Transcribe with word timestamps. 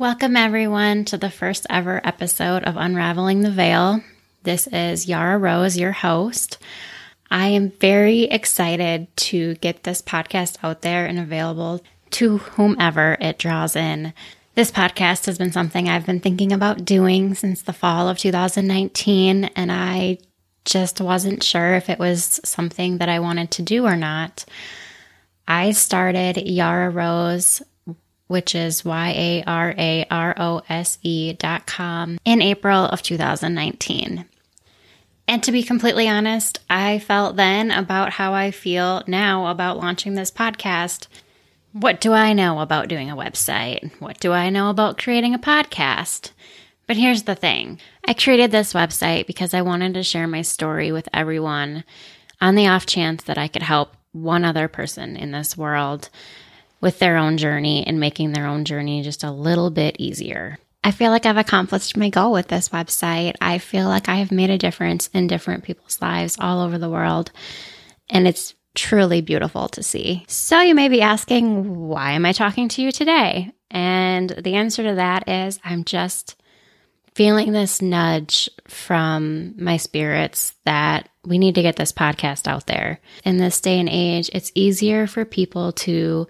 Welcome, 0.00 0.34
everyone, 0.34 1.04
to 1.04 1.18
the 1.18 1.28
first 1.28 1.66
ever 1.68 2.00
episode 2.02 2.64
of 2.64 2.78
Unraveling 2.78 3.42
the 3.42 3.50
Veil. 3.50 4.00
This 4.44 4.66
is 4.68 5.06
Yara 5.06 5.36
Rose, 5.36 5.76
your 5.76 5.92
host. 5.92 6.56
I 7.30 7.48
am 7.48 7.72
very 7.72 8.22
excited 8.22 9.14
to 9.16 9.56
get 9.56 9.82
this 9.82 10.00
podcast 10.00 10.56
out 10.62 10.80
there 10.80 11.04
and 11.04 11.18
available 11.18 11.82
to 12.12 12.38
whomever 12.38 13.18
it 13.20 13.36
draws 13.36 13.76
in. 13.76 14.14
This 14.54 14.72
podcast 14.72 15.26
has 15.26 15.36
been 15.36 15.52
something 15.52 15.86
I've 15.86 16.06
been 16.06 16.20
thinking 16.20 16.50
about 16.50 16.86
doing 16.86 17.34
since 17.34 17.60
the 17.60 17.74
fall 17.74 18.08
of 18.08 18.16
2019, 18.16 19.44
and 19.54 19.70
I 19.70 20.16
just 20.64 21.02
wasn't 21.02 21.42
sure 21.42 21.74
if 21.74 21.90
it 21.90 21.98
was 21.98 22.40
something 22.42 22.96
that 22.96 23.10
I 23.10 23.18
wanted 23.18 23.50
to 23.50 23.62
do 23.62 23.84
or 23.84 23.96
not. 23.96 24.46
I 25.46 25.72
started 25.72 26.38
Yara 26.38 26.88
Rose, 26.88 27.60
which 28.30 28.54
is 28.54 28.84
Y 28.84 29.08
A 29.10 29.42
R 29.44 29.74
A 29.76 30.06
R 30.08 30.34
O 30.38 30.62
S 30.68 30.98
E 31.02 31.32
dot 31.32 31.66
com, 31.66 32.16
in 32.24 32.40
April 32.40 32.84
of 32.84 33.02
2019. 33.02 34.24
And 35.26 35.42
to 35.42 35.50
be 35.50 35.64
completely 35.64 36.08
honest, 36.08 36.60
I 36.70 37.00
felt 37.00 37.34
then 37.34 37.72
about 37.72 38.10
how 38.10 38.32
I 38.32 38.52
feel 38.52 39.02
now 39.08 39.48
about 39.48 39.78
launching 39.78 40.14
this 40.14 40.30
podcast. 40.30 41.08
What 41.72 42.00
do 42.00 42.12
I 42.12 42.32
know 42.32 42.60
about 42.60 42.86
doing 42.86 43.10
a 43.10 43.16
website? 43.16 43.90
What 44.00 44.20
do 44.20 44.30
I 44.30 44.48
know 44.48 44.70
about 44.70 44.96
creating 44.96 45.34
a 45.34 45.38
podcast? 45.38 46.30
But 46.86 46.96
here's 46.96 47.24
the 47.24 47.34
thing 47.34 47.80
I 48.06 48.14
created 48.14 48.52
this 48.52 48.74
website 48.74 49.26
because 49.26 49.54
I 49.54 49.62
wanted 49.62 49.94
to 49.94 50.04
share 50.04 50.28
my 50.28 50.42
story 50.42 50.92
with 50.92 51.08
everyone 51.12 51.82
on 52.40 52.54
the 52.54 52.68
off 52.68 52.86
chance 52.86 53.24
that 53.24 53.38
I 53.38 53.48
could 53.48 53.62
help 53.62 53.96
one 54.12 54.44
other 54.44 54.68
person 54.68 55.16
in 55.16 55.32
this 55.32 55.56
world 55.56 56.10
with 56.80 56.98
their 56.98 57.16
own 57.16 57.36
journey 57.36 57.86
and 57.86 58.00
making 58.00 58.32
their 58.32 58.46
own 58.46 58.64
journey 58.64 59.02
just 59.02 59.24
a 59.24 59.30
little 59.30 59.70
bit 59.70 59.96
easier. 59.98 60.58
I 60.82 60.92
feel 60.92 61.10
like 61.10 61.26
I've 61.26 61.36
accomplished 61.36 61.96
my 61.96 62.08
goal 62.08 62.32
with 62.32 62.48
this 62.48 62.70
website. 62.70 63.36
I 63.40 63.58
feel 63.58 63.86
like 63.86 64.08
I 64.08 64.16
have 64.16 64.32
made 64.32 64.50
a 64.50 64.58
difference 64.58 65.08
in 65.12 65.26
different 65.26 65.64
people's 65.64 66.00
lives 66.00 66.36
all 66.40 66.62
over 66.62 66.78
the 66.78 66.88
world. 66.88 67.30
And 68.08 68.26
it's 68.26 68.54
truly 68.74 69.20
beautiful 69.20 69.68
to 69.68 69.82
see. 69.82 70.24
So 70.26 70.60
you 70.60 70.74
may 70.74 70.88
be 70.88 71.02
asking, 71.02 71.88
why 71.88 72.12
am 72.12 72.24
I 72.24 72.32
talking 72.32 72.68
to 72.70 72.82
you 72.82 72.92
today? 72.92 73.52
And 73.70 74.30
the 74.30 74.54
answer 74.54 74.82
to 74.82 74.94
that 74.94 75.28
is 75.28 75.60
I'm 75.62 75.84
just 75.84 76.40
feeling 77.14 77.52
this 77.52 77.82
nudge 77.82 78.48
from 78.68 79.54
my 79.62 79.76
spirits 79.76 80.54
that 80.64 81.08
we 81.24 81.38
need 81.38 81.56
to 81.56 81.62
get 81.62 81.76
this 81.76 81.92
podcast 81.92 82.48
out 82.48 82.66
there. 82.66 83.00
In 83.24 83.36
this 83.36 83.60
day 83.60 83.78
and 83.78 83.88
age, 83.88 84.30
it's 84.32 84.52
easier 84.54 85.06
for 85.06 85.24
people 85.24 85.72
to 85.72 86.26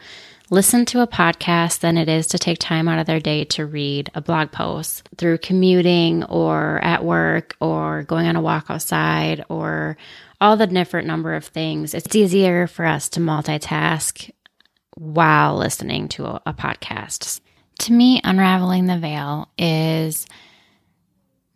listen 0.51 0.84
to 0.84 1.01
a 1.01 1.06
podcast 1.06 1.79
than 1.79 1.97
it 1.97 2.09
is 2.09 2.27
to 2.27 2.39
take 2.39 2.59
time 2.59 2.89
out 2.89 2.98
of 2.98 3.06
their 3.06 3.20
day 3.20 3.45
to 3.45 3.65
read 3.65 4.11
a 4.15 4.20
blog 4.20 4.51
post 4.51 5.09
through 5.17 5.39
commuting 5.39 6.25
or 6.25 6.81
at 6.83 7.05
work 7.05 7.56
or 7.61 8.03
going 8.03 8.27
on 8.27 8.34
a 8.34 8.41
walk 8.41 8.67
outside 8.69 9.45
or 9.48 9.97
all 10.41 10.56
the 10.56 10.67
different 10.67 11.06
number 11.06 11.34
of 11.34 11.45
things. 11.45 11.95
It's 11.95 12.15
easier 12.17 12.67
for 12.67 12.84
us 12.84 13.09
to 13.11 13.21
multitask 13.21 14.28
while 14.97 15.56
listening 15.56 16.09
to 16.09 16.27
a, 16.27 16.43
a 16.47 16.53
podcast. 16.53 17.41
To 17.81 17.93
me, 17.93 18.21
unraveling 18.25 18.87
the 18.87 18.98
veil 18.98 19.48
is 19.56 20.27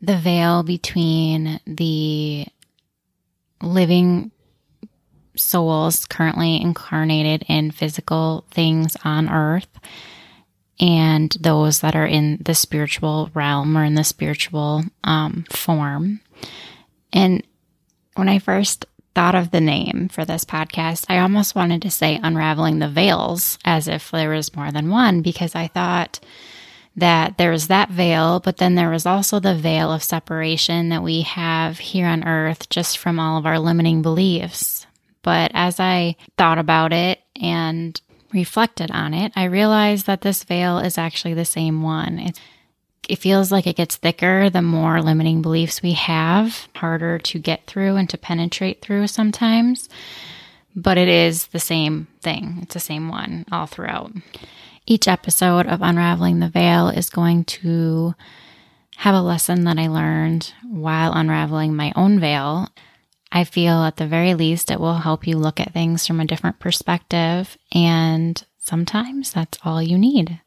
the 0.00 0.16
veil 0.16 0.62
between 0.62 1.60
the 1.66 2.46
living 3.60 4.30
souls 5.36 6.06
currently 6.06 6.60
incarnated 6.60 7.44
in 7.48 7.70
physical 7.70 8.44
things 8.50 8.96
on 9.04 9.28
earth 9.28 9.68
and 10.80 11.36
those 11.40 11.80
that 11.80 11.94
are 11.94 12.06
in 12.06 12.38
the 12.44 12.54
spiritual 12.54 13.30
realm 13.34 13.76
or 13.76 13.84
in 13.84 13.94
the 13.94 14.04
spiritual 14.04 14.82
um, 15.04 15.44
form. 15.50 16.20
And 17.12 17.46
when 18.14 18.28
I 18.28 18.38
first 18.38 18.86
thought 19.14 19.36
of 19.36 19.50
the 19.50 19.60
name 19.60 20.08
for 20.12 20.24
this 20.24 20.44
podcast, 20.44 21.06
I 21.08 21.18
almost 21.18 21.54
wanted 21.54 21.82
to 21.82 21.90
say 21.90 22.18
Unraveling 22.22 22.80
the 22.80 22.88
Veils 22.88 23.58
as 23.64 23.86
if 23.86 24.10
there 24.10 24.30
was 24.30 24.56
more 24.56 24.72
than 24.72 24.90
one 24.90 25.22
because 25.22 25.54
I 25.54 25.68
thought 25.68 26.18
that 26.96 27.38
there 27.38 27.50
was 27.50 27.68
that 27.68 27.90
veil, 27.90 28.40
but 28.40 28.58
then 28.58 28.74
there 28.74 28.90
was 28.90 29.06
also 29.06 29.40
the 29.40 29.54
veil 29.54 29.92
of 29.92 30.02
separation 30.02 30.90
that 30.90 31.02
we 31.02 31.22
have 31.22 31.78
here 31.78 32.06
on 32.06 32.24
earth 32.24 32.68
just 32.68 32.98
from 32.98 33.18
all 33.18 33.36
of 33.38 33.46
our 33.46 33.58
limiting 33.58 34.02
beliefs. 34.02 34.83
But 35.24 35.50
as 35.54 35.80
I 35.80 36.14
thought 36.38 36.58
about 36.58 36.92
it 36.92 37.18
and 37.40 38.00
reflected 38.32 38.92
on 38.92 39.14
it, 39.14 39.32
I 39.34 39.44
realized 39.44 40.06
that 40.06 40.20
this 40.20 40.44
veil 40.44 40.78
is 40.78 40.98
actually 40.98 41.34
the 41.34 41.44
same 41.44 41.82
one. 41.82 42.20
It, 42.20 42.40
it 43.08 43.18
feels 43.18 43.50
like 43.50 43.66
it 43.66 43.76
gets 43.76 43.96
thicker 43.96 44.50
the 44.50 44.62
more 44.62 45.02
limiting 45.02 45.42
beliefs 45.42 45.82
we 45.82 45.92
have, 45.92 46.68
harder 46.76 47.18
to 47.18 47.38
get 47.38 47.66
through 47.66 47.96
and 47.96 48.08
to 48.10 48.18
penetrate 48.18 48.82
through 48.82 49.08
sometimes. 49.08 49.88
But 50.76 50.98
it 50.98 51.08
is 51.08 51.46
the 51.48 51.60
same 51.60 52.06
thing, 52.20 52.58
it's 52.62 52.74
the 52.74 52.80
same 52.80 53.08
one 53.08 53.46
all 53.50 53.66
throughout. 53.66 54.12
Each 54.86 55.08
episode 55.08 55.66
of 55.66 55.80
Unraveling 55.80 56.40
the 56.40 56.48
Veil 56.50 56.88
is 56.88 57.08
going 57.08 57.44
to 57.44 58.14
have 58.96 59.14
a 59.14 59.22
lesson 59.22 59.64
that 59.64 59.78
I 59.78 59.86
learned 59.88 60.52
while 60.68 61.12
unraveling 61.12 61.74
my 61.74 61.92
own 61.96 62.20
veil. 62.20 62.68
I 63.34 63.42
feel 63.42 63.82
at 63.82 63.96
the 63.96 64.06
very 64.06 64.34
least 64.34 64.70
it 64.70 64.78
will 64.78 64.98
help 64.98 65.26
you 65.26 65.36
look 65.36 65.58
at 65.58 65.72
things 65.72 66.06
from 66.06 66.20
a 66.20 66.24
different 66.24 66.60
perspective, 66.60 67.58
and 67.72 68.42
sometimes 68.58 69.32
that's 69.32 69.58
all 69.64 69.82
you 69.82 69.98
need 69.98 70.40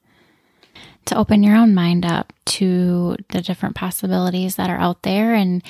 to 1.06 1.18
open 1.18 1.44
your 1.44 1.56
own 1.56 1.74
mind 1.76 2.06
up 2.06 2.32
to 2.46 3.18
the 3.30 3.42
different 3.42 3.76
possibilities 3.76 4.56
that 4.56 4.70
are 4.70 4.78
out 4.78 5.04
there. 5.04 5.34
And 5.36 5.64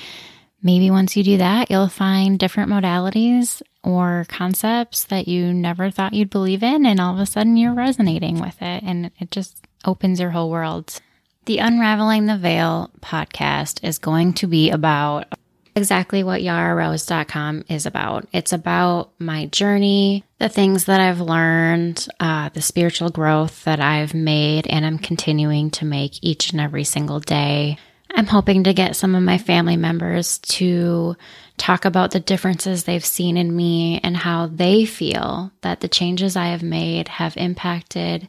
maybe 0.61 0.91
once 0.91 1.15
you 1.15 1.23
do 1.23 1.37
that, 1.37 1.69
you'll 1.71 1.89
find 1.89 2.39
different 2.39 2.71
modalities 2.71 3.61
or 3.83 4.25
concepts 4.29 5.03
that 5.05 5.27
you 5.27 5.53
never 5.53 5.89
thought 5.89 6.13
you'd 6.13 6.29
believe 6.29 6.61
in, 6.61 6.85
and 6.85 6.99
all 6.99 7.13
of 7.13 7.19
a 7.19 7.25
sudden 7.25 7.57
you're 7.57 7.73
resonating 7.73 8.39
with 8.39 8.61
it, 8.61 8.83
and 8.83 9.09
it 9.19 9.31
just 9.31 9.65
opens 9.85 10.19
your 10.19 10.31
whole 10.31 10.51
world. 10.51 10.99
The 11.45 11.59
Unraveling 11.59 12.25
the 12.25 12.37
Veil 12.37 12.91
podcast 12.99 13.83
is 13.83 13.97
going 13.97 14.33
to 14.33 14.47
be 14.47 14.69
about 14.69 15.33
exactly 15.77 16.23
what 16.23 16.41
yararose.com 16.41 17.63
is 17.69 17.85
about. 17.85 18.27
It's 18.33 18.51
about 18.51 19.11
my 19.19 19.45
journey, 19.45 20.25
the 20.39 20.49
things 20.49 20.85
that 20.85 20.99
I've 20.99 21.21
learned, 21.21 22.07
uh, 22.19 22.49
the 22.49 22.61
spiritual 22.61 23.09
growth 23.09 23.63
that 23.63 23.79
I've 23.79 24.13
made 24.13 24.67
and 24.67 24.85
I'm 24.85 24.97
continuing 24.97 25.71
to 25.71 25.85
make 25.85 26.21
each 26.21 26.51
and 26.51 26.59
every 26.59 26.83
single 26.83 27.21
day. 27.21 27.77
I'm 28.13 28.25
hoping 28.25 28.63
to 28.63 28.73
get 28.73 28.95
some 28.95 29.15
of 29.15 29.23
my 29.23 29.37
family 29.37 29.77
members 29.77 30.39
to 30.39 31.15
talk 31.57 31.85
about 31.85 32.11
the 32.11 32.19
differences 32.19 32.83
they've 32.83 33.05
seen 33.05 33.37
in 33.37 33.55
me 33.55 33.99
and 34.03 34.17
how 34.17 34.47
they 34.47 34.85
feel 34.85 35.51
that 35.61 35.81
the 35.81 35.87
changes 35.87 36.35
I 36.35 36.47
have 36.47 36.63
made 36.63 37.07
have 37.07 37.37
impacted 37.37 38.27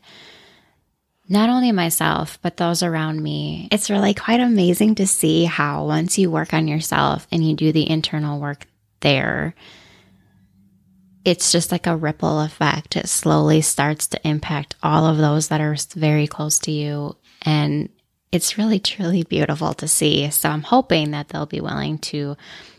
not 1.29 1.51
only 1.51 1.73
myself, 1.73 2.39
but 2.41 2.57
those 2.57 2.83
around 2.83 3.23
me. 3.23 3.69
It's 3.71 3.91
really 3.91 4.15
quite 4.15 4.41
amazing 4.41 4.95
to 4.97 5.07
see 5.07 5.45
how 5.45 5.85
once 5.87 6.19
you 6.19 6.31
work 6.31 6.55
on 6.55 6.69
yourself 6.69 7.27
and 7.31 7.47
you 7.47 7.55
do 7.55 7.71
the 7.71 7.89
internal 7.89 8.41
work 8.41 8.67
there, 9.01 9.55
it's 11.25 11.53
just 11.53 11.71
like 11.71 11.87
a 11.87 11.97
ripple 11.97 12.41
effect. 12.41 12.97
It 12.97 13.09
slowly 13.09 13.61
starts 13.61 14.07
to 14.09 14.29
impact 14.29 14.77
all 14.83 15.05
of 15.05 15.19
those 15.19 15.49
that 15.49 15.61
are 15.61 15.77
very 15.95 16.27
close 16.27 16.59
to 16.61 16.71
you. 16.71 17.17
And 17.43 17.91
it's 18.33 18.57
really, 18.57 18.79
truly 18.79 19.23
beautiful 19.23 19.75
to 19.75 19.89
see. 19.89 20.31
So 20.31 20.49
I'm 20.49 20.63
hoping 20.63 21.11
that 21.11 21.29
they'll 21.29 21.47
be 21.47 21.61
willing 21.61 21.99
to 21.99 22.37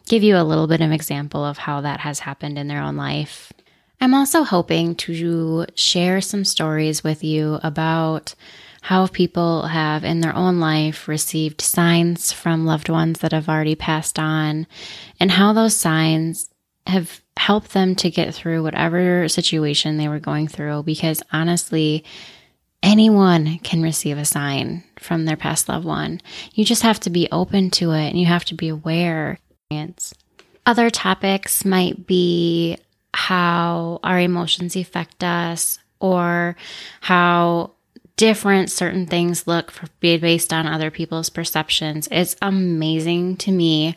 give 0.08 0.24
you 0.24 0.38
a 0.38 0.44
little 0.44 0.66
bit 0.66 0.82
of 0.82 0.92
example 0.92 1.46
of 1.46 1.60
how 1.60 1.82
that 1.82 2.00
has 2.00 2.20
happened 2.20 2.58
in 2.58 2.68
their 2.68 2.82
own 2.82 2.98
life 2.98 3.54
I'm 4.02 4.14
also 4.14 4.44
hoping 4.44 4.96
to 4.96 5.66
share 5.76 6.22
some 6.22 6.46
stories 6.46 7.04
with 7.04 7.24
you 7.24 7.60
about 7.64 8.34
how 8.82 9.08
people 9.08 9.68
have 9.68 10.06
in 10.06 10.22
their 10.22 10.36
own 10.36 10.60
life 10.60 11.08
received 11.08 11.60
signs 11.60 12.32
from 12.32 12.66
loved 12.66 12.88
ones 12.88 13.20
that 13.20 13.34
have 13.34 13.50
already 13.50 13.76
passed 13.76 14.18
on 14.18 14.68
and 15.20 15.32
how 15.32 15.52
those 15.52 15.76
signs 15.76 16.50
have 16.88 17.22
helped 17.36 17.74
them 17.74 17.96
to 17.96 18.10
get 18.10 18.34
through 18.34 18.64
whatever 18.64 19.28
situation 19.28 19.98
they 19.98 20.08
were 20.08 20.20
going 20.20 20.48
through 20.48 20.84
because 20.84 21.22
honestly 21.34 22.04
anyone 22.82 23.60
can 23.60 23.82
receive 23.82 24.18
a 24.18 24.26
sign 24.26 24.84
from 24.98 25.26
their 25.26 25.36
past 25.36 25.68
loved 25.68 25.86
one. 25.86 26.22
You 26.54 26.64
just 26.64 26.84
have 26.84 27.02
to 27.02 27.10
be 27.10 27.28
open 27.32 27.70
to 27.72 27.92
it 27.92 28.08
and 28.08 28.20
you 28.20 28.26
have 28.28 28.46
to 28.46 28.56
be 28.56 28.70
aware 28.70 29.40
other 30.66 30.90
topics 30.90 31.64
might 31.66 32.08
be 32.08 32.78
how 33.14 34.00
our 34.04 34.20
emotions 34.20 34.76
affect 34.76 35.24
us 35.24 35.80
or 36.00 36.56
how 37.02 37.72
different 38.16 38.70
certain 38.70 39.06
things 39.06 39.48
look 39.48 39.72
for, 39.72 39.88
based 40.02 40.52
on 40.52 40.68
other 40.68 40.92
people's 40.92 41.30
perceptions. 41.30 42.08
It's 42.12 42.36
amazing 42.42 43.38
to 43.38 43.52
me 43.52 43.96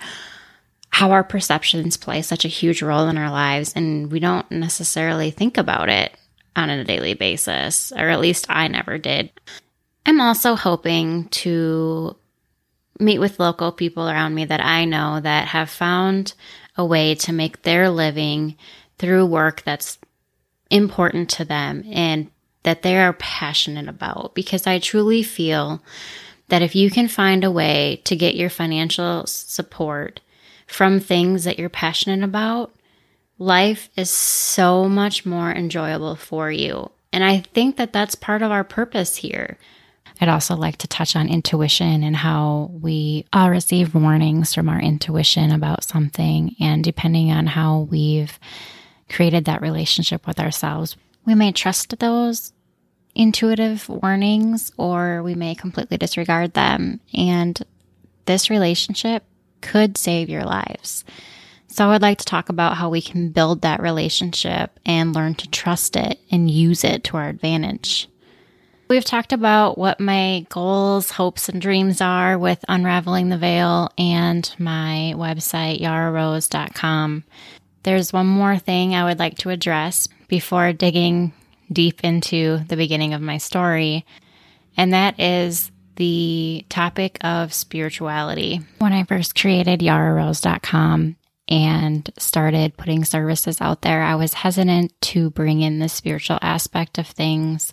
how 0.91 1.11
our 1.11 1.25
perceptions 1.25 1.97
play 1.97 2.23
such 2.23 2.45
a 2.45 2.49
huge 2.49 2.83
role 2.83 3.09
in 3.09 3.19
our 3.19 3.31
lives 3.31 3.73
and 3.75 4.13
we 4.13 4.21
don't 4.21 4.49
necessarily 4.51 5.31
think 5.31 5.57
about 5.57 5.89
it 5.89 6.15
on 6.55 6.71
a 6.71 6.85
daily 6.85 7.15
basis, 7.15 7.93
or 7.93 8.11
at 8.11 8.21
least 8.21 8.47
I 8.49 8.69
never 8.69 8.99
did. 8.99 9.31
I'm 10.05 10.21
also 10.21 10.55
hoping 10.55 11.29
to 11.29 12.17
meet 13.01 13.19
with 13.19 13.41
local 13.41 13.73
people 13.73 14.09
around 14.09 14.35
me 14.35 14.45
that 14.45 14.61
I 14.61 14.85
know 14.85 15.19
that 15.21 15.49
have 15.49 15.71
found 15.71 16.35
a 16.77 16.85
way 16.85 17.15
to 17.17 17.33
make 17.33 17.63
their 17.63 17.91
living 17.91 18.57
through 19.03 19.27
work 19.27 19.63
that's 19.65 19.99
important 20.71 21.29
to 21.29 21.45
them 21.45 21.85
and 21.91 22.31
that 22.63 22.83
they 22.83 22.97
are 22.97 23.13
passionate 23.15 23.89
about. 23.89 24.33
Because 24.35 24.65
I 24.65 24.79
truly 24.79 25.25
feel 25.25 25.83
that 26.49 26.63
if 26.63 26.77
you 26.77 26.89
can 26.89 27.09
find 27.09 27.43
a 27.43 27.51
way 27.51 28.01
to 28.05 28.15
get 28.15 28.37
your 28.37 28.49
financial 28.49 29.27
support 29.27 30.21
from 30.69 31.01
things 31.01 31.43
that 31.43 31.59
you're 31.59 31.69
passionate 31.69 32.25
about, 32.25 32.73
life 33.39 33.91
is 33.97 34.09
so 34.09 34.89
much 34.89 35.27
more 35.27 35.51
enjoyable 35.51 36.15
for 36.15 36.53
you. 36.53 36.89
And 37.13 37.25
I 37.25 37.41
think 37.41 37.79
that 37.79 37.93
that's 37.93 38.15
part 38.15 38.43
of 38.43 38.53
our 38.53 38.65
purpose 38.65 39.17
here. 39.17 39.59
I'd 40.21 40.29
also 40.29 40.55
like 40.55 40.77
to 40.77 40.87
touch 40.87 41.17
on 41.17 41.29
intuition 41.29 42.05
and 42.05 42.15
how 42.15 42.71
we 42.81 43.27
all 43.33 43.51
receive 43.51 43.97
warnings 43.97 44.55
from 44.55 44.69
our 44.69 44.81
intuition 44.81 45.51
about 45.51 45.83
something. 45.83 46.55
And 46.61 46.85
depending 46.85 47.33
on 47.33 47.49
how 47.49 47.89
we've 47.91 48.39
created 49.13 49.45
that 49.45 49.63
relationship 49.63 50.27
with 50.27 50.41
ourselves, 50.41 50.97
we 51.25 51.35
may 51.35 51.53
trust 51.53 51.99
those 51.99 52.53
intuitive 53.15 53.89
warnings 53.89 54.73
or 54.77 55.23
we 55.23 55.35
may 55.35 55.55
completely 55.55 55.99
disregard 55.99 56.55
them. 56.55 57.01
And 57.15 57.61
this 58.25 58.51
relationship 58.51 59.25
could 59.61 59.97
save 59.97 60.29
your 60.29 60.45
lives. 60.45 61.05
So, 61.69 61.87
I 61.87 61.93
would 61.93 62.03
like 62.03 62.19
to 62.19 62.25
talk 62.27 62.51
about 62.51 62.77
how 62.77 62.91
we 62.91 63.01
can 63.01 63.31
build 63.31 63.63
that 63.63 63.81
relationship 63.81 64.79
and 64.85 65.15
learn 65.15 65.35
to 65.37 65.49
trust 65.49 65.97
it 65.97 66.19
and 66.31 66.51
use 66.51 66.85
it 66.85 67.03
to 67.05 67.17
our 67.17 67.31
advantage. 67.31 68.09
We've 68.89 69.05
talked 69.05 69.33
about 69.33 69.79
what 69.79 69.99
my 69.99 70.45
goals, 70.51 71.13
hopes, 71.13 71.49
and 71.49 71.63
dreams 71.63 72.03
are 72.03 72.39
with 72.39 72.63
Unraveling 72.69 73.31
the 73.31 73.39
Veil 73.39 73.91
and 73.97 74.55
my 74.59 75.15
website, 75.17 75.81
yararose.com. 75.81 77.25
There's 77.83 78.13
one 78.13 78.27
more 78.27 78.59
thing 78.59 78.95
I 78.95 79.05
would 79.05 79.19
like 79.19 79.39
to 79.39 79.51
address 79.51 80.09
before 80.29 80.73
digging 80.73 81.33
deep 81.73 82.05
into 82.05 82.59
the 82.69 82.77
beginning 82.77 83.15
of 83.15 83.21
my 83.21 83.39
story, 83.39 84.05
and 84.77 84.93
that 84.93 85.19
is 85.19 85.71
the 85.97 86.65
topic 86.69 87.19
of 87.23 87.53
spirituality. 87.53 88.61
When 88.79 88.93
I 88.93 89.05
first 89.05 89.39
created 89.39 89.81
yararose.com 89.81 91.17
and 91.49 92.11
started 92.19 92.77
putting 92.77 93.05
services 93.05 93.61
out 93.61 93.83
there, 93.83 94.03
I 94.03 94.15
was 94.15 94.33
hesitant 94.35 94.99
to 95.03 95.31
bring 95.31 95.61
in 95.61 95.81
the 95.81 95.89
spiritual 95.89 96.39
aspect 96.41 96.99
of 96.99 97.07
things 97.07 97.73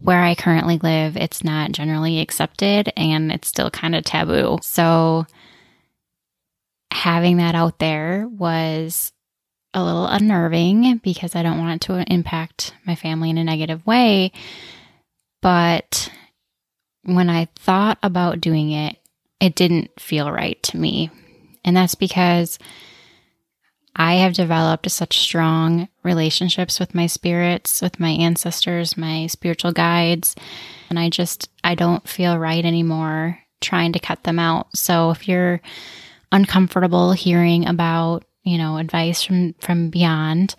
where 0.00 0.22
I 0.22 0.34
currently 0.34 0.78
live, 0.78 1.16
it's 1.16 1.42
not 1.42 1.72
generally 1.72 2.20
accepted 2.20 2.92
and 2.96 3.32
it's 3.32 3.48
still 3.48 3.70
kind 3.70 3.94
of 3.94 4.04
taboo. 4.04 4.58
So 4.62 5.26
having 6.90 7.36
that 7.38 7.54
out 7.54 7.78
there 7.78 8.26
was 8.28 9.12
a 9.74 9.84
little 9.84 10.06
unnerving 10.06 10.98
because 10.98 11.36
I 11.36 11.42
don't 11.42 11.58
want 11.58 11.82
it 11.82 11.86
to 11.86 12.12
impact 12.12 12.74
my 12.86 12.94
family 12.94 13.30
in 13.30 13.38
a 13.38 13.44
negative 13.44 13.86
way. 13.86 14.32
But 15.40 16.10
when 17.02 17.30
I 17.30 17.48
thought 17.56 17.98
about 18.02 18.40
doing 18.40 18.70
it, 18.70 18.96
it 19.40 19.54
didn't 19.54 20.00
feel 20.00 20.32
right 20.32 20.60
to 20.64 20.76
me. 20.76 21.10
And 21.64 21.76
that's 21.76 21.94
because 21.94 22.58
I 23.94 24.14
have 24.14 24.34
developed 24.34 24.90
such 24.90 25.18
strong 25.18 25.88
relationships 26.02 26.78
with 26.78 26.94
my 26.94 27.06
spirits, 27.06 27.82
with 27.82 27.98
my 27.98 28.10
ancestors, 28.10 28.96
my 28.96 29.26
spiritual 29.26 29.72
guides, 29.72 30.36
and 30.88 30.98
I 30.98 31.10
just 31.10 31.50
I 31.64 31.74
don't 31.74 32.08
feel 32.08 32.38
right 32.38 32.64
anymore 32.64 33.40
trying 33.60 33.92
to 33.92 33.98
cut 33.98 34.22
them 34.22 34.38
out. 34.38 34.68
So 34.76 35.10
if 35.10 35.26
you're 35.26 35.60
uncomfortable 36.32 37.12
hearing 37.12 37.66
about, 37.66 38.24
you 38.42 38.58
know, 38.58 38.78
advice 38.78 39.22
from 39.22 39.54
from 39.54 39.90
beyond, 39.90 40.54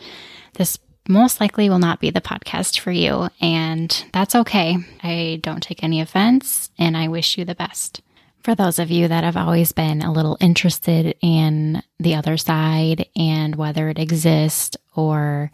this 0.55 0.77
most 1.07 1.41
likely 1.41 1.69
will 1.69 1.79
not 1.79 1.99
be 1.99 2.11
the 2.11 2.21
podcast 2.21 2.79
for 2.79 2.91
you, 2.91 3.29
and 3.41 4.05
that's 4.13 4.35
okay. 4.35 4.77
I 5.01 5.39
don't 5.41 5.63
take 5.63 5.83
any 5.83 6.01
offense, 6.01 6.69
and 6.77 6.95
I 6.95 7.07
wish 7.07 7.37
you 7.37 7.45
the 7.45 7.55
best. 7.55 8.01
For 8.43 8.55
those 8.55 8.79
of 8.79 8.91
you 8.91 9.07
that 9.07 9.23
have 9.23 9.35
always 9.35 9.71
been 9.71 10.01
a 10.01 10.13
little 10.13 10.37
interested 10.39 11.15
in 11.21 11.83
the 11.99 12.15
other 12.15 12.37
side 12.37 13.07
and 13.15 13.55
whether 13.55 13.89
it 13.89 13.99
exists 13.99 14.77
or 14.95 15.51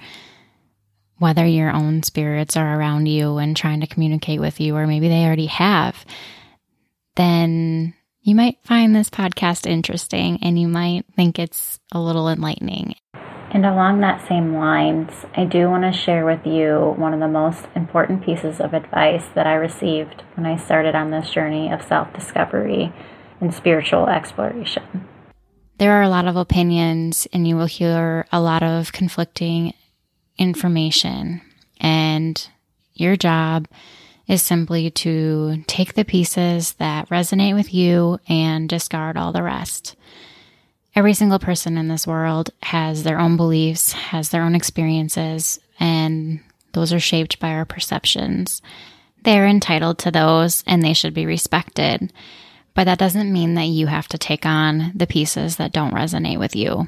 whether 1.18 1.46
your 1.46 1.72
own 1.72 2.04
spirits 2.04 2.58
are 2.58 2.78
around 2.78 3.08
you 3.08 3.38
and 3.38 3.56
trying 3.56 3.82
to 3.82 3.88
communicate 3.88 4.40
with 4.40 4.60
you, 4.60 4.76
or 4.76 4.86
maybe 4.86 5.08
they 5.08 5.26
already 5.26 5.48
have, 5.48 6.06
then 7.16 7.94
you 8.26 8.34
might 8.34 8.58
find 8.64 8.96
this 8.96 9.12
podcast 9.12 9.68
interesting 9.68 10.40
and 10.42 10.60
you 10.60 10.68
might 10.68 11.06
think 11.16 11.38
it's 11.38 11.80
a 11.92 12.00
little 12.00 12.28
enlightening. 12.28 12.96
And 13.52 13.68
along 13.68 14.00
that 14.00 14.28
same 14.28 14.56
lines, 14.56 15.12
I 15.38 15.46
do 15.46 15.70
want 15.70 15.84
to 15.84 15.98
share 15.98 16.26
with 16.26 16.44
you 16.44 16.96
one 16.98 17.14
of 17.14 17.20
the 17.20 17.28
most 17.28 17.68
important 17.76 18.26
pieces 18.26 18.60
of 18.60 18.74
advice 18.74 19.26
that 19.36 19.46
I 19.46 19.54
received 19.54 20.24
when 20.34 20.48
I 20.48 20.58
started 20.58 20.96
on 20.96 21.12
this 21.12 21.30
journey 21.30 21.72
of 21.72 21.84
self 21.84 22.12
discovery 22.14 22.92
and 23.40 23.54
spiritual 23.54 24.10
exploration. 24.10 25.08
There 25.78 25.92
are 25.92 26.02
a 26.02 26.10
lot 26.10 26.26
of 26.26 26.36
opinions, 26.36 27.28
and 27.32 27.48
you 27.48 27.56
will 27.56 27.68
hear 27.68 28.26
a 28.32 28.42
lot 28.42 28.64
of 28.64 28.92
conflicting 28.92 29.74
information. 30.38 31.42
And 31.80 32.50
your 32.96 33.16
job 33.16 33.68
is 34.28 34.42
simply 34.42 34.90
to 34.90 35.64
take 35.68 35.94
the 35.94 36.06
pieces 36.06 36.74
that 36.74 37.10
resonate 37.10 37.54
with 37.54 37.74
you 37.74 38.20
and 38.28 38.68
discard 38.68 39.18
all 39.18 39.32
the 39.32 39.44
rest. 39.44 39.96
Every 40.96 41.14
single 41.14 41.40
person 41.40 41.78
in 41.78 41.88
this 41.90 42.08
world 42.08 42.52
has 42.64 43.04
their 43.04 43.20
own 43.20 43.38
beliefs, 43.38 43.92
has 43.92 44.30
their 44.30 44.44
own 44.44 44.56
experiences, 44.56 45.60
and 45.80 46.40
those 46.72 46.94
are 46.94 47.00
shaped 47.00 47.40
by 47.40 47.50
our 47.50 47.66
perceptions. 47.66 48.62
They're 49.24 49.48
entitled 49.48 50.00
to 50.00 50.12
those 50.12 50.64
and 50.68 50.82
they 50.82 50.94
should 50.94 51.14
be 51.14 51.26
respected. 51.26 52.14
But 52.74 52.84
that 52.86 53.00
doesn't 53.00 53.32
mean 53.32 53.56
that 53.56 53.68
you 53.68 53.88
have 53.88 54.08
to 54.10 54.18
take 54.18 54.46
on 54.46 54.92
the 54.94 55.08
pieces 55.08 55.56
that 55.56 55.72
don't 55.72 55.94
resonate 55.94 56.38
with 56.38 56.56
you. 56.56 56.88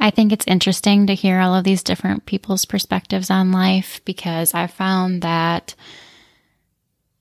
I 0.00 0.10
think 0.10 0.32
it's 0.32 0.46
interesting 0.46 1.06
to 1.06 1.14
hear 1.14 1.38
all 1.38 1.54
of 1.54 1.64
these 1.64 1.82
different 1.82 2.24
people's 2.24 2.64
perspectives 2.64 3.30
on 3.30 3.52
life 3.52 4.00
because 4.06 4.54
I 4.54 4.66
found 4.66 5.20
that 5.22 5.74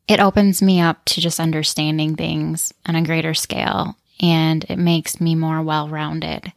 it 0.07 0.21
opens 0.21 0.61
me 0.61 0.79
up 0.79 1.03
to 1.05 1.21
just 1.21 1.41
understanding 1.41 2.15
things 2.15 2.73
on 2.85 2.95
a 2.95 3.03
greater 3.03 3.33
scale 3.33 3.97
and 4.21 4.65
it 4.69 4.77
makes 4.77 5.19
me 5.19 5.35
more 5.35 5.61
well 5.61 5.89
rounded. 5.89 6.53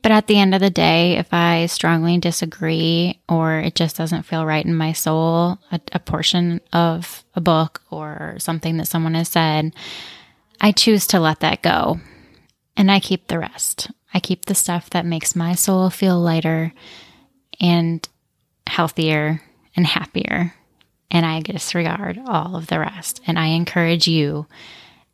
But 0.00 0.12
at 0.12 0.26
the 0.26 0.38
end 0.38 0.54
of 0.54 0.60
the 0.60 0.70
day, 0.70 1.16
if 1.18 1.32
I 1.32 1.66
strongly 1.66 2.18
disagree 2.18 3.20
or 3.28 3.58
it 3.58 3.74
just 3.74 3.96
doesn't 3.96 4.24
feel 4.24 4.46
right 4.46 4.64
in 4.64 4.74
my 4.74 4.92
soul, 4.92 5.58
a, 5.70 5.80
a, 5.92 6.00
portion 6.00 6.60
of 6.72 7.24
a 7.36 7.40
book 7.40 7.82
or 7.90 8.34
something 8.38 8.78
that 8.78 8.88
someone 8.88 9.14
has 9.14 9.28
said, 9.28 9.74
I 10.60 10.72
choose 10.72 11.06
to 11.08 11.20
let 11.20 11.40
that 11.40 11.62
go. 11.62 12.00
And 12.76 12.90
I 12.90 12.98
keep 12.98 13.28
the 13.28 13.38
rest. 13.38 13.90
I 14.14 14.20
keep 14.20 14.44
the 14.44 14.54
stuff 14.54 14.90
that 14.90 15.06
makes 15.06 15.36
my 15.36 15.54
soul 15.54 15.90
feel 15.90 16.20
lighter 16.20 16.72
and 17.60 18.06
healthier 18.66 19.42
and 19.76 19.86
happier. 19.86 20.54
And 21.10 21.26
I 21.26 21.40
disregard 21.40 22.18
all 22.26 22.56
of 22.56 22.68
the 22.68 22.78
rest. 22.78 23.20
And 23.26 23.38
I 23.38 23.46
encourage 23.46 24.08
you 24.08 24.46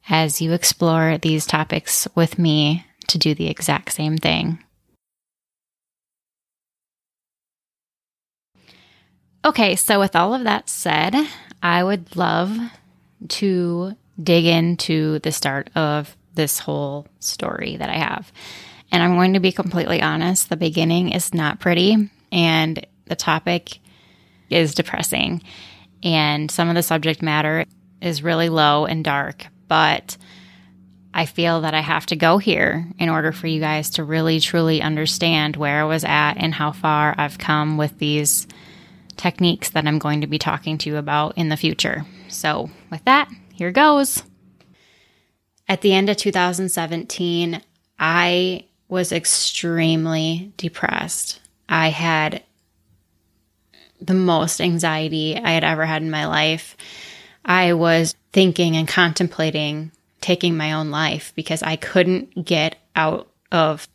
as 0.08 0.40
you 0.40 0.52
explore 0.52 1.18
these 1.18 1.46
topics 1.46 2.08
with 2.14 2.38
me 2.38 2.84
to 3.08 3.18
do 3.18 3.34
the 3.34 3.48
exact 3.48 3.92
same 3.92 4.16
thing. 4.16 4.62
Okay, 9.44 9.76
so 9.76 9.98
with 9.98 10.14
all 10.16 10.34
of 10.34 10.44
that 10.44 10.68
said, 10.68 11.14
I 11.62 11.82
would 11.82 12.16
love 12.16 12.56
to 13.28 13.96
dig 14.22 14.44
into 14.44 15.20
the 15.20 15.32
start 15.32 15.70
of 15.74 16.16
this 16.34 16.58
whole 16.58 17.06
story 17.20 17.76
that 17.76 17.88
I 17.88 17.96
have. 17.96 18.32
And 18.90 19.02
I'm 19.02 19.14
going 19.14 19.34
to 19.34 19.40
be 19.40 19.52
completely 19.52 20.00
honest, 20.00 20.48
the 20.48 20.56
beginning 20.56 21.12
is 21.12 21.34
not 21.34 21.60
pretty 21.60 22.10
and 22.32 22.86
the 23.06 23.16
topic 23.16 23.78
is 24.50 24.74
depressing. 24.74 25.42
And 26.02 26.50
some 26.50 26.68
of 26.68 26.74
the 26.74 26.82
subject 26.82 27.22
matter 27.22 27.64
is 28.00 28.22
really 28.22 28.48
low 28.48 28.86
and 28.86 29.04
dark, 29.04 29.46
but 29.66 30.16
I 31.12 31.26
feel 31.26 31.62
that 31.62 31.74
I 31.74 31.80
have 31.80 32.06
to 32.06 32.16
go 32.16 32.38
here 32.38 32.86
in 32.98 33.08
order 33.08 33.32
for 33.32 33.46
you 33.46 33.60
guys 33.60 33.90
to 33.90 34.04
really 34.04 34.40
truly 34.40 34.80
understand 34.80 35.56
where 35.56 35.80
I 35.80 35.84
was 35.84 36.04
at 36.04 36.34
and 36.34 36.54
how 36.54 36.72
far 36.72 37.14
I've 37.18 37.38
come 37.38 37.76
with 37.76 37.98
these 37.98 38.46
techniques 39.16 39.70
that 39.70 39.86
I'm 39.86 39.98
going 39.98 40.20
to 40.20 40.26
be 40.26 40.38
talking 40.38 40.78
to 40.78 40.90
you 40.90 40.96
about 40.96 41.36
in 41.36 41.48
the 41.48 41.56
future. 41.56 42.06
So, 42.28 42.70
with 42.90 43.04
that, 43.04 43.28
here 43.52 43.72
goes. 43.72 44.22
At 45.66 45.80
the 45.80 45.92
end 45.92 46.08
of 46.08 46.16
2017, 46.16 47.60
I 47.98 48.67
was 48.88 49.12
extremely 49.12 50.52
depressed. 50.56 51.40
I 51.68 51.88
had 51.88 52.42
the 54.00 54.14
most 54.14 54.60
anxiety 54.60 55.36
I 55.36 55.50
had 55.50 55.64
ever 55.64 55.84
had 55.84 56.02
in 56.02 56.10
my 56.10 56.26
life. 56.26 56.76
I 57.44 57.72
was 57.74 58.14
thinking 58.32 58.76
and 58.76 58.88
contemplating 58.88 59.90
taking 60.20 60.56
my 60.56 60.72
own 60.72 60.90
life 60.90 61.32
because 61.36 61.62
I 61.62 61.76
couldn't 61.76 62.44
get 62.44 62.76
out 62.96 63.28
of 63.52 63.86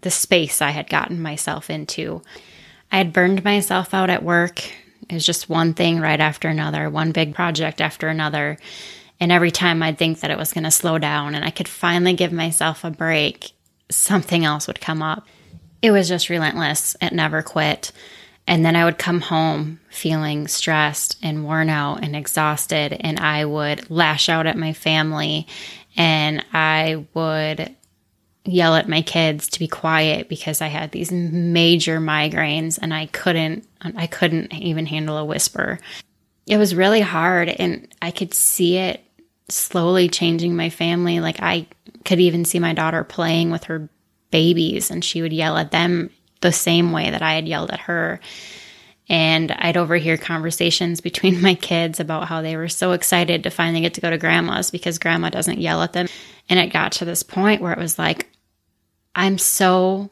the 0.00 0.10
space 0.10 0.60
I 0.60 0.70
had 0.70 0.88
gotten 0.88 1.20
myself 1.20 1.70
into. 1.70 2.22
I 2.90 2.98
had 2.98 3.12
burned 3.12 3.44
myself 3.44 3.94
out 3.94 4.10
at 4.10 4.22
work. 4.22 4.64
It 5.08 5.14
was 5.14 5.26
just 5.26 5.48
one 5.48 5.74
thing 5.74 6.00
right 6.00 6.20
after 6.20 6.48
another, 6.48 6.90
one 6.90 7.12
big 7.12 7.34
project 7.34 7.80
after 7.80 8.08
another. 8.08 8.58
And 9.18 9.32
every 9.32 9.50
time 9.50 9.82
I'd 9.82 9.98
think 9.98 10.20
that 10.20 10.30
it 10.30 10.38
was 10.38 10.52
going 10.52 10.64
to 10.64 10.70
slow 10.70 10.98
down 10.98 11.34
and 11.34 11.44
I 11.44 11.50
could 11.50 11.68
finally 11.68 12.12
give 12.12 12.32
myself 12.32 12.84
a 12.84 12.90
break, 12.90 13.52
something 13.90 14.44
else 14.44 14.66
would 14.66 14.80
come 14.80 15.02
up. 15.02 15.26
It 15.82 15.90
was 15.90 16.08
just 16.08 16.30
relentless. 16.30 16.96
It 17.00 17.12
never 17.12 17.42
quit. 17.42 17.92
And 18.46 18.64
then 18.64 18.76
I 18.76 18.84
would 18.84 18.98
come 18.98 19.20
home 19.20 19.80
feeling 19.90 20.46
stressed 20.46 21.16
and 21.22 21.44
worn 21.44 21.68
out 21.68 22.02
and 22.02 22.14
exhausted. 22.14 22.96
And 23.00 23.18
I 23.18 23.44
would 23.44 23.90
lash 23.90 24.28
out 24.28 24.46
at 24.46 24.56
my 24.56 24.72
family 24.72 25.46
and 25.96 26.44
I 26.52 27.06
would 27.14 27.74
yell 28.44 28.76
at 28.76 28.88
my 28.88 29.02
kids 29.02 29.48
to 29.48 29.58
be 29.58 29.66
quiet 29.66 30.28
because 30.28 30.60
I 30.60 30.68
had 30.68 30.92
these 30.92 31.10
major 31.10 31.98
migraines 31.98 32.78
and 32.80 32.94
I 32.94 33.06
couldn't, 33.06 33.66
I 33.80 34.06
couldn't 34.06 34.54
even 34.54 34.86
handle 34.86 35.16
a 35.16 35.24
whisper. 35.24 35.80
It 36.46 36.58
was 36.58 36.74
really 36.74 37.00
hard 37.00 37.48
and 37.48 37.88
I 38.00 38.12
could 38.12 38.32
see 38.32 38.76
it 38.76 39.02
slowly 39.48 40.08
changing 40.08 40.56
my 40.56 40.70
family. 40.70 41.20
Like 41.20 41.40
I 41.40 41.66
could 42.04 42.20
even 42.20 42.44
see 42.44 42.58
my 42.58 42.72
daughter 42.72 43.04
playing 43.04 43.50
with 43.50 43.64
her 43.64 43.88
babies 44.30 44.90
and 44.90 45.04
she 45.04 45.22
would 45.22 45.32
yell 45.32 45.56
at 45.56 45.70
them 45.70 46.10
the 46.40 46.52
same 46.52 46.92
way 46.92 47.10
that 47.10 47.22
I 47.22 47.34
had 47.34 47.48
yelled 47.48 47.70
at 47.70 47.80
her. 47.80 48.20
And 49.08 49.52
I'd 49.52 49.76
overhear 49.76 50.16
conversations 50.16 51.00
between 51.00 51.40
my 51.42 51.54
kids 51.54 52.00
about 52.00 52.28
how 52.28 52.42
they 52.42 52.56
were 52.56 52.68
so 52.68 52.92
excited 52.92 53.44
to 53.44 53.50
finally 53.50 53.80
get 53.80 53.94
to 53.94 54.00
go 54.00 54.10
to 54.10 54.18
grandma's 54.18 54.70
because 54.70 54.98
grandma 54.98 55.30
doesn't 55.30 55.60
yell 55.60 55.82
at 55.82 55.92
them. 55.92 56.08
And 56.48 56.58
it 56.58 56.72
got 56.72 56.92
to 56.92 57.04
this 57.04 57.22
point 57.22 57.62
where 57.62 57.72
it 57.72 57.78
was 57.78 57.98
like, 57.98 58.28
I'm 59.14 59.38
so, 59.38 60.10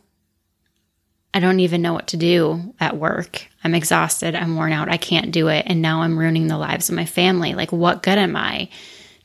I 1.33 1.41
don't 1.41 1.61
even 1.61 1.83
know 1.83 1.93
what 1.93 2.09
to 2.09 2.17
do 2.17 2.75
at 2.81 2.97
work. 2.97 3.47
I'm 3.63 3.75
exhausted. 3.75 4.35
I'm 4.35 4.57
worn 4.57 4.73
out. 4.73 4.89
I 4.89 4.97
can't 4.97 5.33
do 5.33 5.49
it. 5.49 5.65
And 5.67 5.83
now 5.83 6.03
I'm 6.03 6.19
ruining 6.19 6.47
the 6.47 6.59
lives 6.59 6.89
of 6.89 6.95
my 6.95 7.05
family. 7.05 7.55
Like, 7.55 7.73
what 7.73 8.03
good 8.03 8.19
am 8.19 8.37
I? 8.37 8.71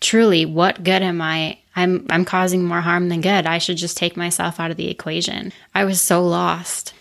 Truly, 0.01 0.46
what 0.46 0.84
good 0.84 1.01
am 1.01 1.22
I? 1.22 1.60
I'm, 1.75 2.06
I'm 2.10 2.25
causing 2.25 2.63
more 2.63 2.82
harm 2.82 3.10
than 3.10 3.22
good. 3.22 3.46
I 3.46 3.58
should 3.58 3.77
just 3.77 3.98
take 3.98 4.18
myself 4.18 4.60
out 4.60 4.72
of 4.72 4.77
the 4.77 4.89
equation. 4.89 5.53
I 5.74 5.86
was 5.86 6.01
so 6.01 6.25
lost. 6.25 6.94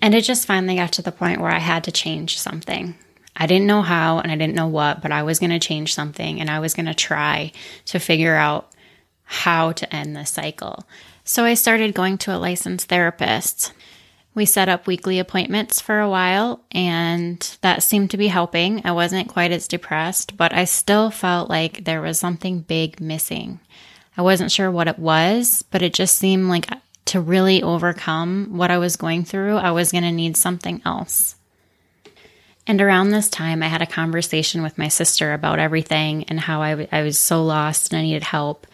And 0.00 0.14
it 0.14 0.22
just 0.22 0.46
finally 0.46 0.76
got 0.76 0.92
to 0.92 1.02
the 1.02 1.12
point 1.12 1.40
where 1.40 1.50
I 1.50 1.58
had 1.58 1.84
to 1.84 1.92
change 1.92 2.38
something. 2.38 2.96
I 3.36 3.46
didn't 3.46 3.66
know 3.66 3.82
how 3.82 4.18
and 4.18 4.30
I 4.32 4.36
didn't 4.36 4.54
know 4.54 4.66
what, 4.66 5.00
but 5.00 5.12
I 5.12 5.22
was 5.22 5.38
going 5.38 5.50
to 5.50 5.58
change 5.58 5.94
something 5.94 6.40
and 6.40 6.50
I 6.50 6.58
was 6.58 6.74
going 6.74 6.86
to 6.86 6.94
try 6.94 7.52
to 7.86 7.98
figure 7.98 8.34
out 8.34 8.72
how 9.24 9.72
to 9.72 9.94
end 9.94 10.16
this 10.16 10.30
cycle. 10.30 10.84
So 11.24 11.44
I 11.44 11.54
started 11.54 11.94
going 11.94 12.18
to 12.18 12.34
a 12.34 12.38
licensed 12.38 12.88
therapist. 12.88 13.72
We 14.34 14.44
set 14.44 14.68
up 14.68 14.86
weekly 14.86 15.18
appointments 15.18 15.80
for 15.80 15.98
a 15.98 16.08
while, 16.08 16.64
and 16.70 17.40
that 17.62 17.82
seemed 17.82 18.10
to 18.12 18.16
be 18.16 18.28
helping. 18.28 18.82
I 18.84 18.92
wasn't 18.92 19.28
quite 19.28 19.50
as 19.50 19.66
depressed, 19.66 20.36
but 20.36 20.52
I 20.52 20.64
still 20.64 21.10
felt 21.10 21.50
like 21.50 21.84
there 21.84 22.00
was 22.00 22.18
something 22.18 22.60
big 22.60 23.00
missing. 23.00 23.58
I 24.16 24.22
wasn't 24.22 24.52
sure 24.52 24.70
what 24.70 24.88
it 24.88 24.98
was, 24.98 25.64
but 25.70 25.82
it 25.82 25.92
just 25.92 26.18
seemed 26.18 26.48
like 26.48 26.68
to 27.06 27.20
really 27.20 27.62
overcome 27.62 28.56
what 28.56 28.70
I 28.70 28.78
was 28.78 28.96
going 28.96 29.24
through, 29.24 29.56
I 29.56 29.70
was 29.70 29.92
going 29.92 30.04
to 30.04 30.12
need 30.12 30.36
something 30.36 30.82
else. 30.84 31.36
And 32.66 32.82
around 32.82 33.10
this 33.10 33.30
time, 33.30 33.62
I 33.62 33.68
had 33.68 33.80
a 33.80 33.86
conversation 33.86 34.62
with 34.62 34.76
my 34.76 34.88
sister 34.88 35.32
about 35.32 35.58
everything 35.58 36.24
and 36.24 36.38
how 36.38 36.60
I, 36.60 36.70
w- 36.72 36.88
I 36.92 37.02
was 37.02 37.18
so 37.18 37.42
lost 37.42 37.92
and 37.92 37.98
I 37.98 38.02
needed 38.02 38.24
help. 38.24 38.66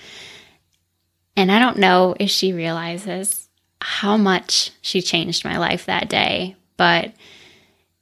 And 1.37 1.53
I 1.53 1.61
don't 1.61 1.79
know 1.79 2.17
if 2.19 2.29
she 2.29 2.53
realizes 2.53 3.44
how 3.87 4.17
much 4.17 4.71
she 4.81 5.03
changed 5.03 5.45
my 5.45 5.59
life 5.59 5.85
that 5.85 6.09
day, 6.09 6.57
but 6.79 7.13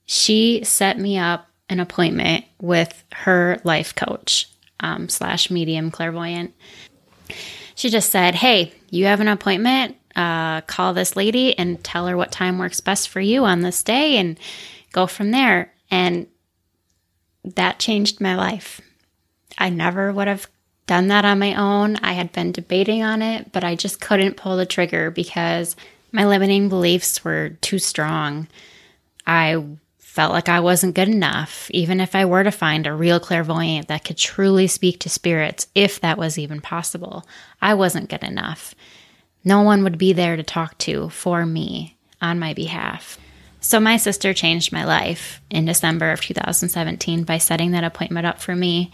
she 0.05 0.63
set 0.63 0.97
me 0.97 1.19
up 1.19 1.49
an 1.69 1.81
appointment 1.81 2.45
with 2.61 3.03
her 3.11 3.61
life 3.65 3.93
coach 3.97 4.49
um, 4.79 5.09
slash 5.09 5.51
medium 5.51 5.91
clairvoyant. 5.91 6.55
She 7.75 7.91
just 7.91 8.11
said, 8.11 8.37
Hey, 8.37 8.73
you 8.91 9.07
have 9.07 9.19
an 9.19 9.27
appointment. 9.27 9.97
Uh, 10.15 10.61
call 10.61 10.95
this 10.95 11.17
lady 11.17 11.59
and 11.59 11.83
tell 11.83 12.07
her 12.07 12.17
what 12.17 12.31
time 12.31 12.59
works 12.59 12.79
best 12.79 13.09
for 13.09 13.21
you 13.21 13.45
on 13.45 13.63
this 13.63 13.83
day 13.83 14.19
and 14.19 14.39
go 14.93 15.09
from 15.09 15.33
there. 15.33 15.73
And 15.91 16.29
that 17.45 17.81
changed 17.81 18.21
my 18.21 18.37
life. 18.37 18.81
I 19.59 19.69
never 19.69 20.13
would 20.13 20.29
have 20.29 20.47
done 20.87 21.09
that 21.09 21.25
on 21.25 21.39
my 21.39 21.55
own. 21.55 21.97
I 21.97 22.13
had 22.13 22.33
been 22.33 22.53
debating 22.53 23.03
on 23.03 23.23
it, 23.23 23.53
but 23.53 23.65
I 23.65 23.75
just 23.75 24.01
couldn't 24.01 24.37
pull 24.37 24.57
the 24.57 24.67
trigger 24.67 25.11
because 25.11 25.77
my 26.11 26.27
limiting 26.27 26.69
beliefs 26.69 27.25
were 27.25 27.51
too 27.61 27.79
strong. 27.79 28.49
I 29.27 29.65
felt 29.99 30.33
like 30.33 30.51
I 30.51 30.61
wasn't 30.61 30.95
good 30.95 31.09
enough, 31.09 31.71
even 31.71 31.99
if 31.99 32.15
I 32.15 32.27
were 32.27 32.45
to 32.45 32.51
find 32.51 32.87
a 32.87 32.93
real 32.93 33.19
clairvoyant 33.19 33.89
that 33.89 34.05
could 34.05 34.19
truly 34.19 34.67
speak 34.67 35.01
to 35.01 35.09
spirits, 35.09 35.69
if 35.75 36.01
that 36.01 36.19
was 36.19 36.39
even 36.39 36.61
possible. 36.61 37.25
I 37.63 37.73
wasn't 37.73 38.11
good 38.11 38.23
enough. 38.23 38.75
No 39.43 39.63
one 39.63 39.83
would 39.85 39.97
be 39.97 40.13
there 40.13 40.37
to 40.37 40.43
talk 40.43 40.77
to 40.79 41.09
for 41.09 41.47
me 41.47 41.97
on 42.21 42.39
my 42.39 42.53
behalf. 42.53 43.19
So, 43.61 43.81
my 43.81 43.97
sister 43.97 44.35
changed 44.35 44.73
my 44.73 44.85
life 44.85 45.41
in 45.49 45.65
December 45.65 46.11
of 46.11 46.21
2017 46.21 47.25
by 47.25 47.39
setting 47.39 47.71
that 47.71 47.85
appointment 47.85 48.27
up 48.27 48.41
for 48.41 48.55
me. 48.55 48.93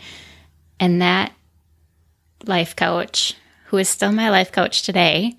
And 0.79 1.03
that 1.03 1.33
life 2.47 2.77
coach, 2.77 3.35
who 3.67 3.79
is 3.79 3.89
still 3.89 4.13
my 4.13 4.31
life 4.31 4.53
coach 4.53 4.83
today, 4.83 5.37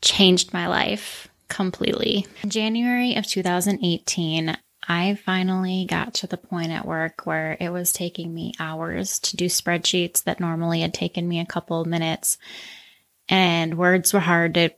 changed 0.00 0.52
my 0.52 0.66
life 0.66 1.28
completely. 1.48 2.26
In 2.42 2.50
January 2.50 3.16
of 3.16 3.26
2018, 3.26 4.56
I 4.88 5.14
finally 5.16 5.86
got 5.88 6.14
to 6.14 6.26
the 6.26 6.36
point 6.36 6.70
at 6.70 6.86
work 6.86 7.26
where 7.26 7.56
it 7.58 7.70
was 7.70 7.92
taking 7.92 8.32
me 8.32 8.52
hours 8.60 9.18
to 9.20 9.36
do 9.36 9.46
spreadsheets 9.46 10.22
that 10.24 10.40
normally 10.40 10.80
had 10.80 10.94
taken 10.94 11.28
me 11.28 11.40
a 11.40 11.46
couple 11.46 11.84
minutes. 11.84 12.38
And 13.28 13.76
words 13.76 14.12
were 14.12 14.20
hard 14.20 14.54
to 14.54 14.70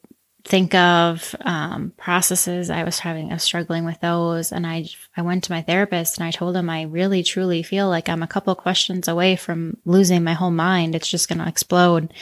think 0.48 0.74
of 0.74 1.34
um, 1.42 1.92
processes 1.98 2.70
I 2.70 2.82
was 2.82 2.98
having, 2.98 3.30
I 3.30 3.34
was 3.34 3.42
struggling 3.42 3.84
with 3.84 4.00
those. 4.00 4.50
And 4.50 4.66
I, 4.66 4.86
I 5.16 5.22
went 5.22 5.44
to 5.44 5.52
my 5.52 5.62
therapist 5.62 6.18
and 6.18 6.26
I 6.26 6.30
told 6.30 6.56
him 6.56 6.70
I 6.70 6.82
really 6.82 7.22
truly 7.22 7.62
feel 7.62 7.88
like 7.88 8.08
I'm 8.08 8.22
a 8.22 8.26
couple 8.28 8.54
questions 8.54 9.08
away 9.08 9.36
from 9.36 9.76
losing 9.84 10.24
my 10.24 10.32
whole 10.32 10.50
mind. 10.50 10.94
It's 10.94 11.10
just 11.10 11.28
going 11.28 11.38
to 11.38 11.48
explode. 11.48 12.14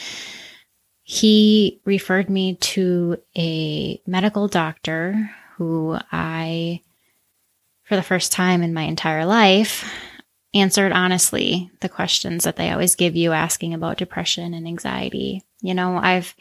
He 1.02 1.80
referred 1.84 2.28
me 2.28 2.56
to 2.56 3.18
a 3.36 4.00
medical 4.06 4.48
doctor 4.48 5.30
who 5.56 5.96
I, 6.10 6.82
for 7.84 7.94
the 7.94 8.02
first 8.02 8.32
time 8.32 8.62
in 8.62 8.74
my 8.74 8.82
entire 8.82 9.24
life, 9.24 9.88
answered 10.52 10.90
honestly 10.90 11.70
the 11.80 11.88
questions 11.88 12.42
that 12.42 12.56
they 12.56 12.70
always 12.70 12.96
give 12.96 13.14
you 13.14 13.32
asking 13.32 13.72
about 13.72 13.98
depression 13.98 14.52
and 14.52 14.66
anxiety. 14.66 15.44
You 15.60 15.74
know, 15.74 15.96
I've, 15.96 16.34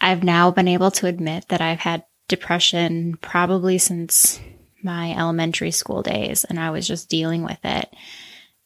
I've 0.00 0.22
now 0.22 0.50
been 0.50 0.68
able 0.68 0.90
to 0.92 1.06
admit 1.06 1.48
that 1.48 1.60
I've 1.60 1.80
had 1.80 2.04
depression 2.28 3.18
probably 3.20 3.78
since 3.78 4.40
my 4.82 5.12
elementary 5.12 5.70
school 5.70 6.02
days 6.02 6.44
and 6.44 6.58
I 6.60 6.70
was 6.70 6.86
just 6.86 7.08
dealing 7.08 7.42
with 7.42 7.58
it. 7.64 7.92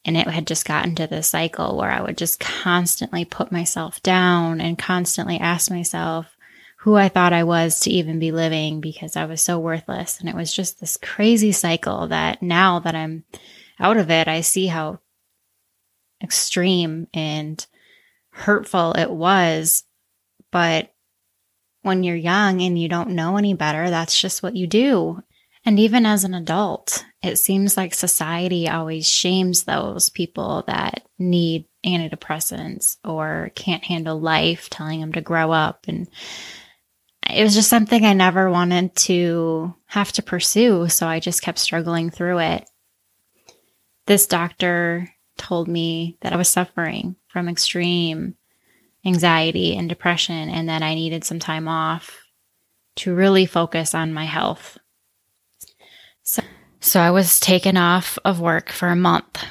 And 0.05 0.17
it 0.17 0.27
had 0.27 0.47
just 0.47 0.65
gotten 0.65 0.95
to 0.95 1.07
this 1.07 1.27
cycle 1.27 1.77
where 1.77 1.89
I 1.89 2.01
would 2.01 2.17
just 2.17 2.39
constantly 2.39 3.23
put 3.23 3.53
myself 3.53 4.03
down 4.03 4.59
and 4.59 4.77
constantly 4.77 5.39
ask 5.39 5.71
myself 5.71 6.27
who 6.79 6.95
I 6.95 7.07
thought 7.07 7.31
I 7.31 7.45
was 7.45 7.79
to 7.81 7.89
even 7.89 8.19
be 8.19 8.33
living 8.33 8.81
because 8.81 9.15
I 9.15 9.23
was 9.23 9.41
so 9.41 9.57
worthless. 9.57 10.19
And 10.19 10.27
it 10.27 10.35
was 10.35 10.53
just 10.53 10.81
this 10.81 10.97
crazy 10.97 11.53
cycle 11.53 12.09
that 12.09 12.43
now 12.43 12.79
that 12.79 12.93
I'm 12.93 13.23
out 13.79 13.95
of 13.95 14.11
it, 14.11 14.27
I 14.27 14.41
see 14.41 14.67
how 14.67 14.99
extreme 16.21 17.07
and 17.13 17.65
hurtful 18.31 18.91
it 18.93 19.09
was. 19.09 19.85
But 20.51 20.92
when 21.83 22.03
you're 22.03 22.15
young 22.15 22.61
and 22.61 22.79
you 22.79 22.89
don't 22.89 23.11
know 23.11 23.37
any 23.37 23.53
better, 23.53 23.89
that's 23.89 24.19
just 24.19 24.41
what 24.41 24.55
you 24.55 24.65
do. 24.65 25.21
And 25.65 25.79
even 25.79 26.05
as 26.05 26.23
an 26.23 26.33
adult, 26.33 27.05
it 27.21 27.37
seems 27.37 27.77
like 27.77 27.93
society 27.93 28.67
always 28.67 29.07
shames 29.07 29.63
those 29.63 30.09
people 30.09 30.63
that 30.67 31.07
need 31.17 31.67
antidepressants 31.85 32.97
or 33.03 33.51
can't 33.55 33.83
handle 33.83 34.19
life, 34.19 34.69
telling 34.69 34.99
them 34.99 35.13
to 35.13 35.21
grow 35.21 35.51
up. 35.51 35.85
And 35.87 36.07
it 37.29 37.43
was 37.43 37.53
just 37.53 37.69
something 37.69 38.05
I 38.05 38.13
never 38.13 38.49
wanted 38.49 38.95
to 38.95 39.73
have 39.85 40.11
to 40.13 40.23
pursue. 40.23 40.89
So 40.89 41.07
I 41.07 41.19
just 41.19 41.41
kept 41.41 41.59
struggling 41.59 42.09
through 42.09 42.39
it. 42.39 42.69
This 44.05 44.27
doctor 44.27 45.09
told 45.37 45.69
me 45.69 46.17
that 46.21 46.33
I 46.33 46.37
was 46.37 46.49
suffering 46.49 47.15
from 47.29 47.47
extreme 47.47 48.35
anxiety 49.05 49.75
and 49.75 49.89
depression, 49.89 50.49
and 50.49 50.69
that 50.69 50.81
I 50.81 50.95
needed 50.95 51.23
some 51.23 51.39
time 51.39 51.67
off 51.67 52.19
to 52.95 53.13
really 53.13 53.45
focus 53.45 53.93
on 53.93 54.13
my 54.13 54.25
health. 54.25 54.77
So 56.23 56.43
so 56.83 56.99
I 56.99 57.11
was 57.11 57.39
taken 57.39 57.77
off 57.77 58.19
of 58.25 58.41
work 58.41 58.69
for 58.69 58.89
a 58.89 58.95
month. 58.95 59.41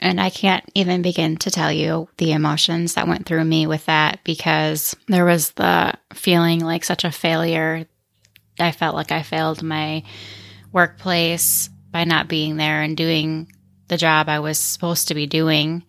And 0.00 0.20
I 0.20 0.30
can't 0.30 0.64
even 0.74 1.00
begin 1.00 1.36
to 1.38 1.50
tell 1.50 1.70
you 1.70 2.08
the 2.16 2.32
emotions 2.32 2.94
that 2.94 3.06
went 3.06 3.24
through 3.24 3.44
me 3.44 3.68
with 3.68 3.86
that 3.86 4.18
because 4.24 4.96
there 5.06 5.24
was 5.24 5.52
the 5.52 5.94
feeling 6.12 6.58
like 6.60 6.82
such 6.82 7.04
a 7.04 7.12
failure. 7.12 7.86
I 8.58 8.72
felt 8.72 8.96
like 8.96 9.12
I 9.12 9.22
failed 9.22 9.62
my 9.62 10.02
workplace 10.72 11.70
by 11.92 12.02
not 12.02 12.26
being 12.26 12.56
there 12.56 12.82
and 12.82 12.96
doing 12.96 13.50
the 13.86 13.96
job 13.96 14.28
I 14.28 14.40
was 14.40 14.58
supposed 14.58 15.06
to 15.08 15.14
be 15.14 15.26
doing. 15.26 15.84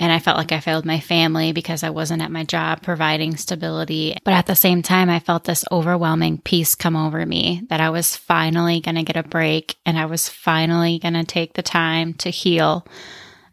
And 0.00 0.10
I 0.10 0.18
felt 0.18 0.38
like 0.38 0.50
I 0.50 0.60
failed 0.60 0.86
my 0.86 0.98
family 0.98 1.52
because 1.52 1.82
I 1.82 1.90
wasn't 1.90 2.22
at 2.22 2.32
my 2.32 2.42
job 2.42 2.82
providing 2.82 3.36
stability. 3.36 4.16
But 4.24 4.32
at 4.32 4.46
the 4.46 4.56
same 4.56 4.80
time, 4.80 5.10
I 5.10 5.20
felt 5.20 5.44
this 5.44 5.62
overwhelming 5.70 6.38
peace 6.38 6.74
come 6.74 6.96
over 6.96 7.24
me 7.26 7.66
that 7.68 7.82
I 7.82 7.90
was 7.90 8.16
finally 8.16 8.80
going 8.80 8.94
to 8.94 9.02
get 9.02 9.18
a 9.18 9.22
break 9.22 9.76
and 9.84 9.98
I 9.98 10.06
was 10.06 10.26
finally 10.26 10.98
going 10.98 11.14
to 11.14 11.24
take 11.24 11.52
the 11.52 11.62
time 11.62 12.14
to 12.14 12.30
heal 12.30 12.86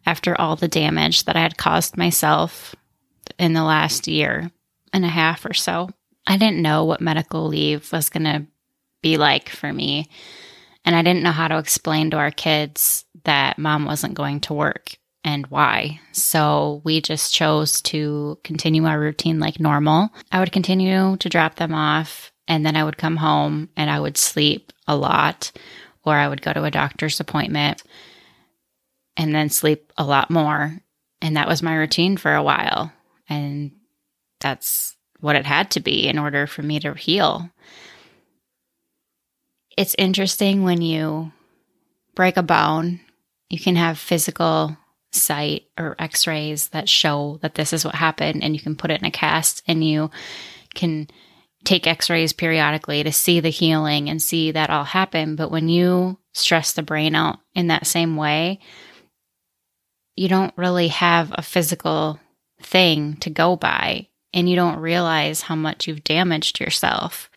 after 0.05 0.39
all 0.39 0.55
the 0.55 0.69
damage 0.69 1.25
that 1.25 1.35
I 1.35 1.41
had 1.41 1.57
caused 1.57 1.97
myself 1.97 2.73
in 3.37 3.51
the 3.51 3.63
last 3.65 4.07
year 4.07 4.49
and 4.93 5.03
a 5.03 5.09
half 5.09 5.45
or 5.45 5.53
so. 5.53 5.89
I 6.25 6.37
didn't 6.37 6.61
know 6.61 6.85
what 6.85 7.01
medical 7.01 7.47
leave 7.47 7.91
was 7.91 8.07
going 8.07 8.23
to 8.23 8.45
be 9.01 9.17
like 9.17 9.49
for 9.49 9.71
me. 9.71 10.09
And 10.85 10.95
I 10.95 11.01
didn't 11.01 11.23
know 11.23 11.31
how 11.31 11.49
to 11.49 11.57
explain 11.57 12.11
to 12.11 12.17
our 12.17 12.31
kids 12.31 13.03
that 13.25 13.59
mom 13.59 13.83
wasn't 13.83 14.13
going 14.13 14.39
to 14.41 14.53
work 14.53 14.97
and 15.27 15.45
why. 15.47 15.99
So 16.13 16.81
we 16.85 17.01
just 17.01 17.33
chose 17.33 17.81
to 17.81 18.39
continue 18.45 18.85
our 18.85 18.97
routine 18.97 19.41
like 19.41 19.59
normal. 19.59 20.09
I 20.31 20.39
would 20.39 20.53
continue 20.53 21.17
to 21.17 21.27
drop 21.27 21.55
them 21.55 21.73
off 21.73 22.31
and 22.47 22.65
then 22.65 22.77
I 22.77 22.85
would 22.85 22.97
come 22.97 23.17
home 23.17 23.67
and 23.75 23.89
I 23.89 23.99
would 23.99 24.15
sleep 24.15 24.71
a 24.87 24.95
lot 24.95 25.51
or 26.05 26.15
I 26.15 26.29
would 26.29 26.41
go 26.41 26.53
to 26.53 26.63
a 26.63 26.71
doctor's 26.71 27.19
appointment 27.19 27.83
and 29.17 29.35
then 29.35 29.49
sleep 29.49 29.91
a 29.97 30.05
lot 30.05 30.29
more. 30.29 30.79
And 31.21 31.35
that 31.35 31.49
was 31.49 31.61
my 31.61 31.75
routine 31.75 32.15
for 32.15 32.33
a 32.33 32.43
while. 32.43 32.93
And 33.27 33.71
that's 34.39 34.95
what 35.19 35.35
it 35.35 35.45
had 35.45 35.71
to 35.71 35.81
be 35.81 36.07
in 36.07 36.17
order 36.17 36.47
for 36.47 36.61
me 36.61 36.79
to 36.79 36.93
heal. 36.93 37.49
It's 39.75 39.95
interesting 39.97 40.63
when 40.63 40.81
you 40.81 41.33
break 42.15 42.37
a 42.37 42.43
bone, 42.43 43.01
you 43.49 43.59
can 43.59 43.75
have 43.75 43.99
physical 43.99 44.77
sight 45.21 45.67
or 45.77 45.95
x 45.99 46.27
rays 46.27 46.69
that 46.69 46.89
show 46.89 47.39
that 47.41 47.55
this 47.55 47.73
is 47.73 47.85
what 47.85 47.95
happened, 47.95 48.43
and 48.43 48.55
you 48.55 48.61
can 48.61 48.75
put 48.75 48.91
it 48.91 48.99
in 49.01 49.05
a 49.05 49.11
cast 49.11 49.63
and 49.67 49.83
you 49.83 50.11
can 50.73 51.07
take 51.63 51.87
x 51.87 52.09
rays 52.09 52.33
periodically 52.33 53.03
to 53.03 53.11
see 53.11 53.39
the 53.39 53.49
healing 53.49 54.09
and 54.09 54.21
see 54.21 54.51
that 54.51 54.69
all 54.69 54.83
happen. 54.83 55.35
But 55.35 55.51
when 55.51 55.69
you 55.69 56.17
stress 56.33 56.73
the 56.73 56.83
brain 56.83 57.15
out 57.15 57.39
in 57.53 57.67
that 57.67 57.87
same 57.87 58.15
way, 58.15 58.59
you 60.15 60.27
don't 60.27 60.53
really 60.57 60.87
have 60.89 61.31
a 61.33 61.41
physical 61.41 62.19
thing 62.61 63.17
to 63.17 63.29
go 63.29 63.55
by 63.55 64.07
and 64.33 64.49
you 64.49 64.55
don't 64.55 64.79
realize 64.79 65.41
how 65.41 65.55
much 65.55 65.87
you've 65.87 66.03
damaged 66.03 66.59
yourself. 66.59 67.29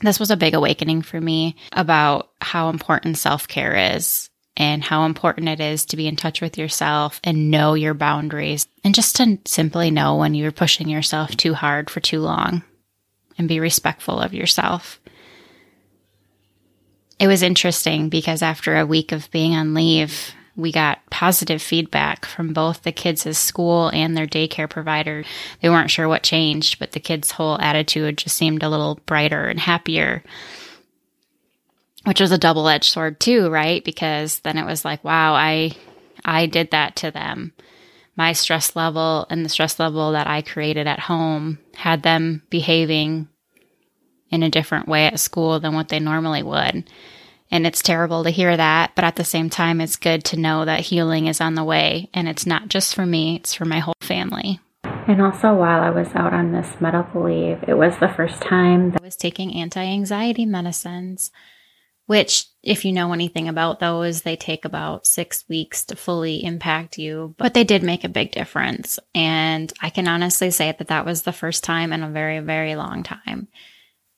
This 0.00 0.20
was 0.20 0.30
a 0.30 0.36
big 0.36 0.54
awakening 0.54 1.02
for 1.02 1.20
me 1.20 1.56
about 1.72 2.30
how 2.40 2.68
important 2.68 3.18
self 3.18 3.48
care 3.48 3.94
is 3.96 4.30
and 4.58 4.82
how 4.82 5.04
important 5.04 5.48
it 5.48 5.60
is 5.60 5.86
to 5.86 5.96
be 5.96 6.08
in 6.08 6.16
touch 6.16 6.42
with 6.42 6.58
yourself 6.58 7.20
and 7.22 7.50
know 7.50 7.74
your 7.74 7.94
boundaries 7.94 8.66
and 8.82 8.94
just 8.94 9.16
to 9.16 9.38
simply 9.46 9.90
know 9.90 10.16
when 10.16 10.34
you're 10.34 10.50
pushing 10.50 10.88
yourself 10.88 11.30
too 11.36 11.54
hard 11.54 11.88
for 11.88 12.00
too 12.00 12.20
long 12.20 12.62
and 13.38 13.48
be 13.48 13.60
respectful 13.60 14.18
of 14.18 14.34
yourself. 14.34 15.00
It 17.20 17.28
was 17.28 17.42
interesting 17.42 18.08
because 18.08 18.42
after 18.42 18.76
a 18.76 18.86
week 18.86 19.12
of 19.12 19.30
being 19.30 19.54
on 19.54 19.74
leave, 19.74 20.32
we 20.56 20.72
got 20.72 21.08
positive 21.10 21.62
feedback 21.62 22.26
from 22.26 22.52
both 22.52 22.82
the 22.82 22.90
kids' 22.90 23.38
school 23.38 23.90
and 23.90 24.16
their 24.16 24.26
daycare 24.26 24.68
provider. 24.68 25.24
They 25.62 25.68
weren't 25.68 25.90
sure 25.90 26.08
what 26.08 26.24
changed, 26.24 26.80
but 26.80 26.92
the 26.92 27.00
kids' 27.00 27.30
whole 27.30 27.60
attitude 27.60 28.18
just 28.18 28.34
seemed 28.34 28.64
a 28.64 28.68
little 28.68 28.98
brighter 29.06 29.46
and 29.46 29.60
happier, 29.60 30.24
which 32.04 32.20
was 32.20 32.32
a 32.32 32.38
double 32.38 32.68
edged 32.68 32.90
sword 32.90 33.20
too, 33.20 33.48
right? 33.50 33.84
Because 33.84 34.40
then 34.40 34.58
it 34.58 34.64
was 34.64 34.84
like, 34.84 35.02
wow, 35.04 35.34
I, 35.34 35.72
I 36.24 36.46
did 36.46 36.70
that 36.70 36.96
to 36.96 37.10
them. 37.10 37.52
My 38.16 38.32
stress 38.32 38.74
level 38.74 39.26
and 39.30 39.44
the 39.44 39.48
stress 39.48 39.78
level 39.78 40.12
that 40.12 40.26
I 40.26 40.42
created 40.42 40.86
at 40.86 41.00
home 41.00 41.58
had 41.74 42.02
them 42.02 42.42
behaving 42.50 43.28
in 44.30 44.42
a 44.42 44.50
different 44.50 44.88
way 44.88 45.06
at 45.06 45.20
school 45.20 45.60
than 45.60 45.74
what 45.74 45.88
they 45.88 46.00
normally 46.00 46.42
would. 46.42 46.90
And 47.50 47.66
it's 47.66 47.80
terrible 47.80 48.24
to 48.24 48.30
hear 48.30 48.56
that. 48.56 48.92
But 48.94 49.04
at 49.04 49.16
the 49.16 49.24
same 49.24 49.48
time, 49.48 49.80
it's 49.80 49.96
good 49.96 50.24
to 50.26 50.36
know 50.38 50.64
that 50.64 50.80
healing 50.80 51.28
is 51.28 51.40
on 51.40 51.54
the 51.54 51.64
way. 51.64 52.10
And 52.12 52.28
it's 52.28 52.44
not 52.44 52.68
just 52.68 52.94
for 52.94 53.06
me, 53.06 53.36
it's 53.36 53.54
for 53.54 53.64
my 53.64 53.78
whole 53.78 53.94
family. 54.00 54.60
And 54.84 55.22
also, 55.22 55.54
while 55.54 55.80
I 55.80 55.88
was 55.88 56.08
out 56.14 56.34
on 56.34 56.52
this 56.52 56.68
medical 56.80 57.24
leave, 57.24 57.64
it 57.66 57.74
was 57.74 57.96
the 57.98 58.08
first 58.08 58.42
time 58.42 58.90
that 58.90 59.00
I 59.00 59.04
was 59.04 59.16
taking 59.16 59.54
anti 59.54 59.82
anxiety 59.82 60.44
medicines, 60.44 61.30
which, 62.08 62.46
if 62.62 62.86
you 62.86 62.92
know 62.92 63.12
anything 63.12 63.48
about 63.48 63.80
those, 63.80 64.22
they 64.22 64.34
take 64.34 64.64
about 64.64 65.06
six 65.06 65.44
weeks 65.46 65.84
to 65.84 65.94
fully 65.94 66.42
impact 66.42 66.96
you. 66.96 67.34
But 67.36 67.52
they 67.52 67.64
did 67.64 67.82
make 67.82 68.02
a 68.02 68.08
big 68.08 68.32
difference. 68.32 68.98
And 69.14 69.70
I 69.82 69.90
can 69.90 70.08
honestly 70.08 70.50
say 70.50 70.74
that 70.78 70.88
that 70.88 71.04
was 71.04 71.22
the 71.22 71.34
first 71.34 71.64
time 71.64 71.92
in 71.92 72.02
a 72.02 72.08
very, 72.08 72.38
very 72.38 72.76
long 72.76 73.02
time 73.02 73.48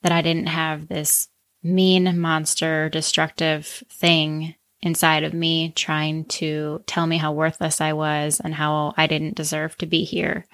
that 0.03 0.13
I 0.13 0.23
didn't 0.23 0.47
have 0.47 0.87
this 0.87 1.31
mean, 1.65 2.21
monster, 2.21 2.89
destructive 2.91 3.83
thing 3.91 4.55
inside 4.83 5.25
of 5.25 5.35
me 5.35 5.73
trying 5.75 6.27
to 6.27 6.85
tell 6.87 7.09
me 7.09 7.17
how 7.17 7.33
worthless 7.33 7.81
I 7.81 7.95
was 7.95 8.39
and 8.39 8.55
how 8.55 8.95
I 8.97 9.09
didn't 9.09 9.35
deserve 9.35 9.77
to 9.79 9.87
be 9.87 10.05
here. 10.05 10.47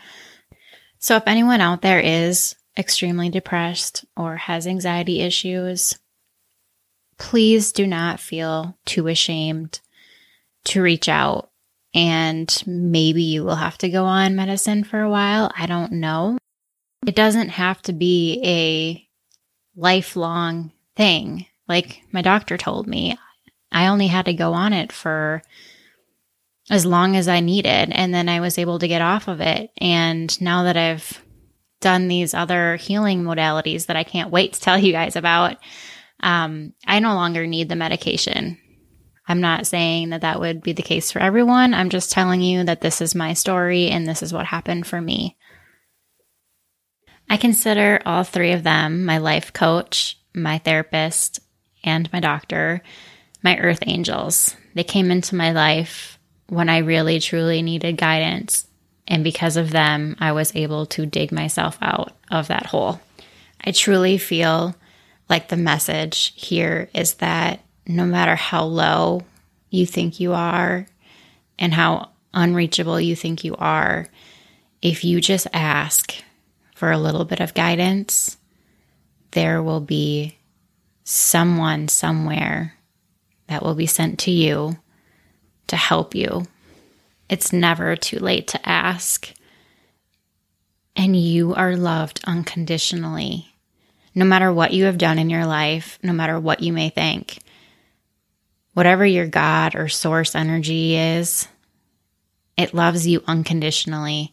So, 1.01 1.17
if 1.17 1.25
anyone 1.27 1.61
out 1.61 1.83
there 1.83 2.01
is 2.01 2.57
extremely 2.79 3.29
depressed 3.29 4.07
or 4.17 4.37
has 4.37 4.67
anxiety 4.67 5.21
issues, 5.21 5.99
please 7.19 7.73
do 7.73 7.87
not 7.87 8.21
feel 8.21 8.77
too 8.85 9.09
ashamed 9.09 9.81
to 10.65 10.83
reach 10.83 11.09
out. 11.09 11.51
And 11.95 12.63
maybe 12.67 13.23
you 13.23 13.45
will 13.45 13.57
have 13.57 13.79
to 13.79 13.89
go 13.89 14.05
on 14.05 14.37
medicine 14.37 14.85
for 14.85 15.01
a 15.01 15.09
while. 15.09 15.51
I 15.57 15.67
don't 15.67 15.93
know. 15.93 16.37
It 17.07 17.15
doesn't 17.15 17.51
have 17.51 17.81
to 17.83 17.93
be 17.93 18.41
a 18.45 19.81
lifelong 19.81 20.73
thing. 20.95 21.47
Like 21.69 22.03
my 22.13 22.21
doctor 22.21 22.57
told 22.57 22.87
me, 22.87 23.17
I 23.73 23.87
only 23.87 24.09
had 24.09 24.27
to 24.27 24.35
go 24.35 24.53
on 24.53 24.73
it 24.73 24.93
for 24.93 25.43
as 26.69 26.85
long 26.85 27.17
as 27.17 27.29
I 27.29 27.41
needed. 27.41 27.91
And 27.93 28.13
then 28.13 28.29
I 28.29 28.41
was 28.41 28.59
able 28.59 28.79
to 28.79 28.89
get 28.89 29.03
off 29.03 29.29
of 29.29 29.41
it. 29.41 29.71
And 29.79 30.39
now 30.41 30.65
that 30.65 30.77
I've 30.77 31.23
done 31.81 32.09
these 32.09 32.35
other 32.35 32.77
healing 32.77 33.23
modalities 33.23 33.87
that 33.87 33.97
I 33.97 34.05
can't 34.05 34.31
wait 34.31 34.55
to 34.55 34.61
tell 34.61 34.79
you 34.79 34.93
guys 34.93 35.17
about, 35.17 35.57
um, 36.21 36.73
I 36.87 36.99
no 36.99 37.15
longer 37.15 37.47
need 37.47 37.69
the 37.69 37.77
medication. 37.77 38.59
I'm 39.29 39.41
not 39.41 39.67
saying 39.67 40.11
that 40.11 40.21
that 40.21 40.41
would 40.41 40.63
be 40.63 40.73
the 40.73 40.83
case 40.83 41.11
for 41.11 41.19
everyone. 41.19 41.75
I'm 41.75 41.91
just 41.91 42.13
telling 42.13 42.43
you 42.43 42.65
that 42.65 42.81
this 42.81 43.01
is 43.01 43.15
my 43.15 43.33
story 43.33 43.89
and 43.89 44.07
this 44.07 44.23
is 44.23 44.33
what 44.33 44.47
happened 44.47 44.87
for 44.87 45.01
me. 45.01 45.37
I 47.29 47.37
consider 47.37 48.01
all 48.07 48.23
three 48.23 48.53
of 48.53 48.63
them 48.63 49.05
my 49.05 49.19
life 49.19 49.53
coach, 49.53 50.19
my 50.33 50.59
therapist, 50.59 51.41
and 51.83 52.13
my 52.13 52.21
doctor, 52.21 52.83
my 53.43 53.59
earth 53.59 53.83
angels. 53.87 54.55
They 54.75 54.85
came 54.85 55.11
into 55.11 55.35
my 55.35 55.53
life 55.53 56.19
when 56.49 56.69
I 56.69 56.79
really 56.79 57.19
truly 57.19 57.63
needed 57.63 57.97
guidance. 57.97 58.69
And 59.09 59.25
because 59.25 59.57
of 59.57 59.71
them, 59.71 60.17
I 60.21 60.33
was 60.33 60.55
able 60.55 60.87
to 60.87 61.07
dig 61.07 61.33
myself 61.33 61.79
out 61.81 62.13
of 62.31 62.49
that 62.49 62.67
hole. 62.67 63.01
I 63.65 63.73
truly 63.73 64.19
feel 64.19 64.75
like 65.29 65.49
the 65.49 65.57
message 65.57 66.33
here 66.37 66.89
is 66.95 67.15
that 67.15 67.61
no 67.87 68.05
matter 68.05 68.37
how 68.37 68.65
low 68.65 69.23
you 69.71 69.87
think 69.87 70.21
you 70.21 70.33
are 70.33 70.87
and 71.59 71.73
how 71.75 72.11
unreachable 72.33 73.01
you 73.01 73.17
think 73.17 73.45
you 73.45 73.57
are, 73.57 74.09
if 74.83 75.05
you 75.05 75.21
just 75.21 75.47
ask 75.53 76.15
for 76.75 76.91
a 76.91 76.99
little 76.99 77.25
bit 77.25 77.41
of 77.41 77.55
guidance, 77.55 78.37
there 79.33 79.63
will 79.63 79.81
be 79.81 80.37
someone 81.05 81.89
somewhere 81.89 82.75
that 83.47 83.63
will 83.63 83.75
be 83.75 83.87
sent 83.87 84.19
to 84.19 84.31
you 84.31 84.77
to 85.69 85.77
help 85.77 86.15
you. 86.15 86.47
It's 87.29 87.53
never 87.53 87.97
too 87.97 88.19
late 88.19 88.49
to 88.49 88.69
ask. 88.69 89.33
And 90.95 91.17
you 91.17 91.55
are 91.55 91.77
loved 91.77 92.21
unconditionally. 92.25 93.56
No 94.17 94.25
matter 94.25 94.51
what 94.51 94.73
you 94.73 94.85
have 94.85 94.97
done 94.97 95.19
in 95.19 95.29
your 95.29 95.45
life, 95.45 95.99
no 96.03 96.15
matter 96.15 96.41
what 96.41 96.61
you 96.61 96.73
may 96.73 96.89
think, 96.89 97.39
whatever 98.73 99.05
your 99.05 99.27
God 99.27 99.75
or 99.75 99.89
source 99.89 100.35
energy 100.35 100.97
is, 100.97 101.47
it 102.57 102.73
loves 102.73 103.07
you 103.07 103.23
unconditionally. 103.27 104.33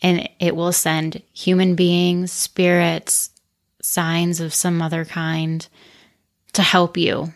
And 0.00 0.28
it 0.40 0.56
will 0.56 0.72
send 0.72 1.22
human 1.34 1.74
beings, 1.74 2.32
spirits, 2.32 3.30
signs 3.82 4.40
of 4.40 4.54
some 4.54 4.80
other 4.80 5.04
kind 5.04 5.68
to 6.54 6.62
help 6.62 6.96
you. 6.96 7.34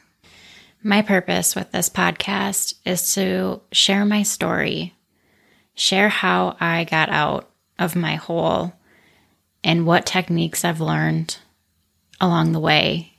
My 0.83 1.03
purpose 1.03 1.55
with 1.55 1.73
this 1.73 1.91
podcast 1.91 2.75
is 2.87 3.13
to 3.15 3.61
share 3.71 4.07
my 4.07 4.23
story, 4.23 4.95
share 5.75 6.09
how 6.09 6.57
I 6.59 6.85
got 6.85 7.11
out 7.11 7.51
of 7.79 7.95
my 7.95 8.15
hole 8.15 8.73
and 9.63 9.87
what 9.87 10.07
techniques 10.07 10.65
I've 10.65 10.81
learned 10.81 11.37
along 12.21 12.53
the 12.53 12.61
way 12.61 13.13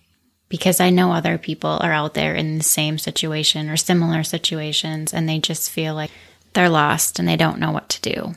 because 0.51 0.81
I 0.81 0.89
know 0.89 1.13
other 1.13 1.37
people 1.37 1.79
are 1.81 1.93
out 1.93 2.13
there 2.13 2.35
in 2.35 2.57
the 2.57 2.63
same 2.63 2.97
situation 2.97 3.69
or 3.69 3.77
similar 3.77 4.21
situations 4.21 5.13
and 5.13 5.27
they 5.27 5.39
just 5.39 5.71
feel 5.71 5.95
like 5.95 6.11
they're 6.53 6.69
lost 6.69 7.19
and 7.19 7.27
they 7.27 7.37
don't 7.37 7.59
know 7.59 7.71
what 7.71 7.87
to 7.87 8.01
do. 8.01 8.35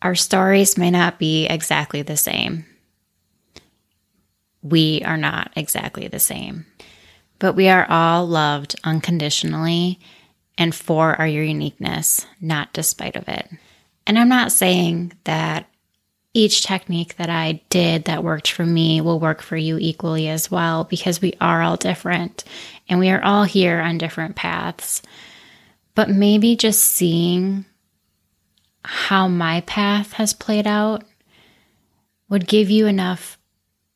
Our 0.00 0.14
stories 0.14 0.78
may 0.78 0.90
not 0.90 1.18
be 1.18 1.46
exactly 1.46 2.02
the 2.02 2.16
same. 2.16 2.64
We 4.62 5.02
are 5.04 5.16
not 5.16 5.50
exactly 5.56 6.06
the 6.06 6.20
same, 6.20 6.66
but 7.40 7.54
we 7.54 7.68
are 7.68 7.86
all 7.88 8.26
loved 8.26 8.76
unconditionally 8.84 9.98
and 10.56 10.72
for 10.72 11.16
our 11.16 11.26
uniqueness, 11.26 12.24
not 12.40 12.72
despite 12.72 13.16
of 13.16 13.28
it. 13.28 13.48
And 14.06 14.16
I'm 14.16 14.28
not 14.28 14.52
saying 14.52 15.14
that 15.24 15.68
each 16.34 16.64
technique 16.64 17.16
that 17.16 17.30
I 17.30 17.62
did 17.70 18.04
that 18.04 18.24
worked 18.24 18.50
for 18.50 18.66
me 18.66 19.00
will 19.00 19.20
work 19.20 19.40
for 19.40 19.56
you 19.56 19.78
equally 19.78 20.28
as 20.28 20.50
well 20.50 20.82
because 20.82 21.22
we 21.22 21.34
are 21.40 21.62
all 21.62 21.76
different 21.76 22.42
and 22.88 22.98
we 22.98 23.08
are 23.10 23.22
all 23.22 23.44
here 23.44 23.80
on 23.80 23.98
different 23.98 24.34
paths. 24.34 25.00
But 25.94 26.10
maybe 26.10 26.56
just 26.56 26.82
seeing 26.82 27.64
how 28.84 29.28
my 29.28 29.60
path 29.62 30.14
has 30.14 30.34
played 30.34 30.66
out 30.66 31.04
would 32.28 32.48
give 32.48 32.68
you 32.68 32.86
enough 32.86 33.38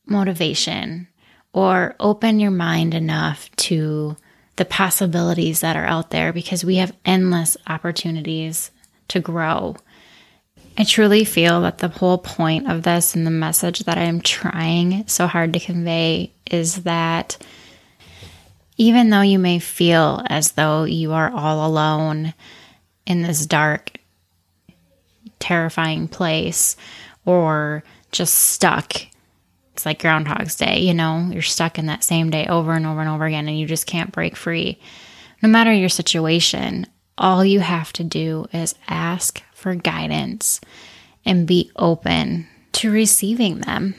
motivation 0.06 1.08
or 1.52 1.96
open 1.98 2.38
your 2.38 2.52
mind 2.52 2.94
enough 2.94 3.50
to 3.56 4.16
the 4.56 4.64
possibilities 4.64 5.60
that 5.60 5.76
are 5.76 5.84
out 5.84 6.10
there 6.10 6.32
because 6.32 6.64
we 6.64 6.76
have 6.76 6.96
endless 7.04 7.56
opportunities 7.66 8.70
to 9.08 9.20
grow 9.20 9.74
I 10.80 10.84
truly 10.84 11.24
feel 11.24 11.62
that 11.62 11.78
the 11.78 11.88
whole 11.88 12.18
point 12.18 12.70
of 12.70 12.84
this 12.84 13.16
and 13.16 13.26
the 13.26 13.32
message 13.32 13.80
that 13.80 13.98
I'm 13.98 14.20
trying 14.20 15.08
so 15.08 15.26
hard 15.26 15.52
to 15.54 15.58
convey 15.58 16.32
is 16.48 16.84
that 16.84 17.36
even 18.76 19.10
though 19.10 19.22
you 19.22 19.40
may 19.40 19.58
feel 19.58 20.22
as 20.28 20.52
though 20.52 20.84
you 20.84 21.14
are 21.14 21.32
all 21.32 21.66
alone 21.66 22.32
in 23.06 23.22
this 23.22 23.44
dark, 23.44 23.98
terrifying 25.40 26.06
place 26.06 26.76
or 27.24 27.82
just 28.12 28.34
stuck, 28.34 28.94
it's 29.72 29.84
like 29.84 30.00
Groundhog's 30.00 30.54
Day, 30.54 30.78
you 30.78 30.94
know, 30.94 31.28
you're 31.32 31.42
stuck 31.42 31.80
in 31.80 31.86
that 31.86 32.04
same 32.04 32.30
day 32.30 32.46
over 32.46 32.72
and 32.72 32.86
over 32.86 33.00
and 33.00 33.10
over 33.10 33.24
again 33.24 33.48
and 33.48 33.58
you 33.58 33.66
just 33.66 33.88
can't 33.88 34.12
break 34.12 34.36
free. 34.36 34.78
No 35.42 35.48
matter 35.48 35.72
your 35.72 35.88
situation, 35.88 36.86
all 37.16 37.44
you 37.44 37.58
have 37.58 37.92
to 37.94 38.04
do 38.04 38.46
is 38.52 38.76
ask 38.86 39.42
for 39.58 39.74
guidance 39.74 40.60
and 41.24 41.46
be 41.46 41.70
open 41.76 42.46
to 42.72 42.90
receiving 42.90 43.58
them. 43.58 43.94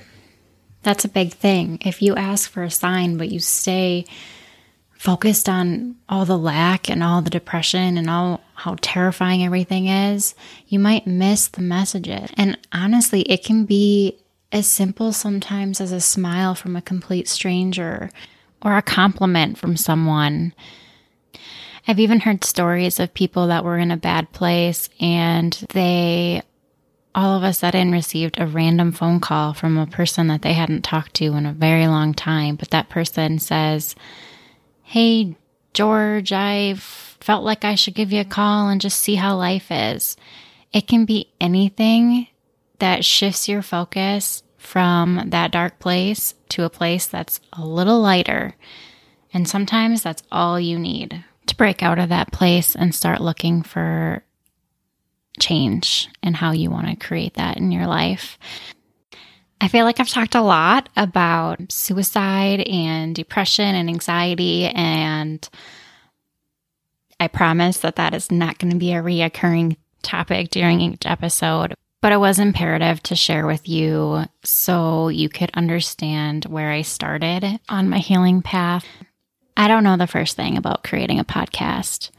That's 0.84 1.04
a 1.04 1.10
big 1.10 1.34
thing. 1.34 1.80
If 1.86 2.02
you 2.02 2.16
ask 2.16 2.50
for 2.50 2.64
a 2.64 2.72
sign, 2.72 3.18
but 3.18 3.30
you 3.30 3.40
stay 3.40 4.06
focused 4.94 5.50
on 5.50 5.96
all 6.08 6.26
the 6.26 6.38
lack 6.38 6.90
and 6.90 7.04
all 7.04 7.22
the 7.22 7.30
depression 7.30 7.98
and 7.98 8.10
all 8.10 8.42
how 8.56 8.78
terrifying 8.82 9.44
everything 9.44 9.88
is, 9.88 10.34
you 10.68 10.80
might 10.80 11.06
miss 11.06 11.50
the 11.50 11.62
messages. 11.62 12.30
And 12.38 12.58
honestly, 12.72 13.22
it 13.24 13.44
can 13.44 13.66
be 13.66 14.18
as 14.52 14.66
simple 14.66 15.12
sometimes 15.12 15.82
as 15.82 15.92
a 15.92 16.02
smile 16.02 16.56
from 16.56 16.76
a 16.76 16.82
complete 16.82 17.28
stranger 17.28 18.10
or 18.62 18.78
a 18.78 18.82
compliment 18.82 19.58
from 19.58 19.78
someone 19.78 20.54
I've 21.88 22.00
even 22.00 22.20
heard 22.20 22.44
stories 22.44 23.00
of 23.00 23.14
people 23.14 23.48
that 23.48 23.64
were 23.64 23.78
in 23.78 23.92
a 23.92 23.98
bad 23.98 24.32
place 24.32 24.90
and 25.00 25.54
they 25.74 26.42
all 27.16 27.38
of 27.38 27.44
a 27.44 27.54
sudden 27.54 27.92
received 27.92 28.40
a 28.40 28.46
random 28.48 28.92
phone 28.92 29.20
call 29.20 29.54
from 29.54 29.78
a 29.78 29.88
person 29.88 30.28
that 30.28 30.42
they 30.42 30.54
hadn't 30.54 30.84
talked 30.84 31.16
to 31.16 31.34
in 31.34 31.46
a 31.46 31.54
very 31.54 31.88
long 31.88 32.14
time. 32.14 32.56
But 32.56 32.70
that 32.70 32.90
person 32.90 33.40
says, 33.40 33.96
Hey, 34.84 35.36
George, 35.74 36.32
I 36.32 36.76
felt 36.76 37.44
like 37.44 37.66
I 37.66 37.76
should 37.76 37.96
give 37.96 38.12
you 38.12 38.22
a 38.22 38.26
call 38.26 38.70
and 38.70 38.80
just 38.80 39.02
see 39.02 39.16
how 39.16 39.36
life 39.36 39.68
is. 39.70 40.18
It 40.72 40.88
can 40.88 41.06
be 41.06 41.32
anything 41.42 42.28
that 42.80 43.04
shifts 43.04 43.50
your 43.50 43.62
focus 43.62 44.44
from 44.58 45.30
that 45.30 45.52
dark 45.52 45.80
place 45.80 46.36
to 46.50 46.64
a 46.64 46.70
place 46.70 47.08
that's 47.08 47.40
a 47.54 47.66
little 47.66 48.00
lighter. 48.00 48.56
And 49.34 49.48
sometimes 49.48 50.04
that's 50.04 50.24
all 50.32 50.60
you 50.60 50.78
need 50.78 51.24
to 51.50 51.56
break 51.56 51.84
out 51.84 52.00
of 52.00 52.10
that 52.10 52.32
place 52.32 52.76
and 52.76 52.96
start 52.96 53.22
looking 53.22 53.62
for 53.62 54.24
change 55.40 56.10
and 56.24 56.36
how 56.36 56.52
you 56.52 56.70
want 56.70 56.88
to 56.88 57.08
create 57.08 57.36
that 57.36 57.58
in 57.58 57.72
your 57.72 57.88
life. 57.88 58.38
I 59.62 59.68
feel 59.68 59.84
like 59.84 60.00
I've 60.00 60.10
talked 60.10 60.36
a 60.36 60.42
lot 60.42 60.90
about 60.96 61.72
suicide 61.72 62.62
and 62.62 63.14
depression 63.14 63.76
and 63.76 63.90
anxiety, 63.90 64.68
and 64.68 65.48
I 67.20 67.28
promise 67.28 67.80
that 67.80 67.98
that 67.98 68.14
is 68.14 68.32
not 68.32 68.58
going 68.58 68.72
to 68.72 68.80
be 68.80 68.94
a 68.94 69.02
reoccurring 69.02 69.76
topic 70.02 70.50
during 70.52 70.80
each 70.80 71.06
episode. 71.06 71.76
But 72.02 72.14
it 72.14 72.20
was 72.20 72.40
imperative 72.40 73.04
to 73.04 73.16
share 73.16 73.46
with 73.46 73.68
you 73.68 74.24
so 74.46 75.10
you 75.10 75.28
could 75.28 75.52
understand 75.54 76.46
where 76.46 76.72
I 76.72 76.84
started 76.84 77.60
on 77.68 77.90
my 77.90 77.98
healing 77.98 78.42
path. 78.42 78.86
I 79.60 79.68
don't 79.68 79.84
know 79.84 79.98
the 79.98 80.08
first 80.08 80.38
thing 80.38 80.56
about 80.56 80.86
creating 80.86 81.20
a 81.20 81.26
podcast. 81.26 82.12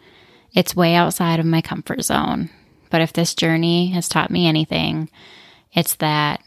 It's 0.53 0.77
way 0.77 0.95
outside 0.95 1.41
of 1.41 1.47
my 1.47 1.63
comfort 1.63 2.03
zone. 2.03 2.51
But 2.91 3.01
if 3.01 3.15
this 3.15 3.35
journey 3.35 3.87
has 3.93 4.11
taught 4.11 4.31
me 4.31 4.47
anything, 4.47 5.09
it's 5.73 5.95
that 5.97 6.43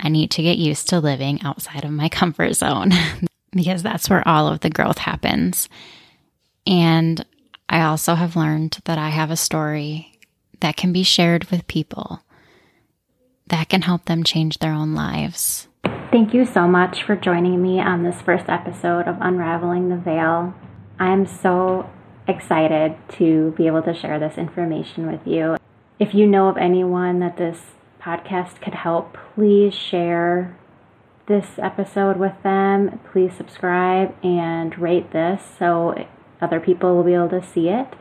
I 0.00 0.08
need 0.08 0.32
to 0.32 0.42
get 0.42 0.58
used 0.58 0.88
to 0.88 0.98
living 0.98 1.40
outside 1.42 1.84
of 1.84 1.92
my 1.92 2.08
comfort 2.10 2.54
zone 2.54 2.90
because 3.52 3.84
that's 3.84 4.10
where 4.10 4.26
all 4.26 4.48
of 4.48 4.58
the 4.58 4.70
growth 4.70 4.98
happens. 4.98 5.68
And 6.66 7.24
I 7.68 7.82
also 7.82 8.16
have 8.16 8.34
learned 8.34 8.78
that 8.86 8.98
I 8.98 9.10
have 9.10 9.30
a 9.30 9.36
story 9.36 10.18
that 10.58 10.76
can 10.76 10.92
be 10.92 11.04
shared 11.04 11.44
with 11.52 11.68
people 11.68 12.22
that 13.46 13.68
can 13.68 13.82
help 13.82 14.06
them 14.06 14.24
change 14.24 14.58
their 14.58 14.72
own 14.72 14.96
lives. 14.96 15.68
Thank 16.12 16.32
you 16.32 16.46
so 16.46 16.68
much 16.68 17.02
for 17.02 17.16
joining 17.16 17.60
me 17.60 17.80
on 17.80 18.04
this 18.04 18.22
first 18.22 18.48
episode 18.48 19.08
of 19.08 19.16
Unraveling 19.20 19.88
the 19.88 19.96
Veil. 19.96 20.54
I 21.00 21.12
am 21.12 21.26
so 21.26 21.90
excited 22.28 22.96
to 23.18 23.52
be 23.56 23.66
able 23.66 23.82
to 23.82 23.92
share 23.92 24.20
this 24.20 24.38
information 24.38 25.10
with 25.10 25.26
you. 25.26 25.56
If 25.98 26.14
you 26.14 26.28
know 26.28 26.48
of 26.48 26.56
anyone 26.58 27.18
that 27.20 27.36
this 27.36 27.58
podcast 28.00 28.60
could 28.60 28.74
help, 28.74 29.16
please 29.34 29.74
share 29.74 30.56
this 31.26 31.58
episode 31.58 32.18
with 32.18 32.40
them. 32.44 33.00
Please 33.10 33.32
subscribe 33.36 34.14
and 34.24 34.78
rate 34.78 35.10
this 35.10 35.42
so 35.58 36.06
other 36.40 36.60
people 36.60 36.94
will 36.94 37.04
be 37.04 37.14
able 37.14 37.30
to 37.30 37.42
see 37.44 37.68
it. 37.68 37.94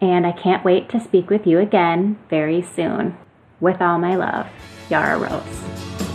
And 0.00 0.26
I 0.26 0.32
can't 0.32 0.64
wait 0.64 0.90
to 0.90 1.00
speak 1.00 1.30
with 1.30 1.46
you 1.46 1.58
again 1.58 2.18
very 2.28 2.60
soon. 2.60 3.16
With 3.60 3.80
all 3.80 3.98
my 3.98 4.14
love, 4.14 4.46
Yara 4.90 5.18
Rose. 5.18 6.07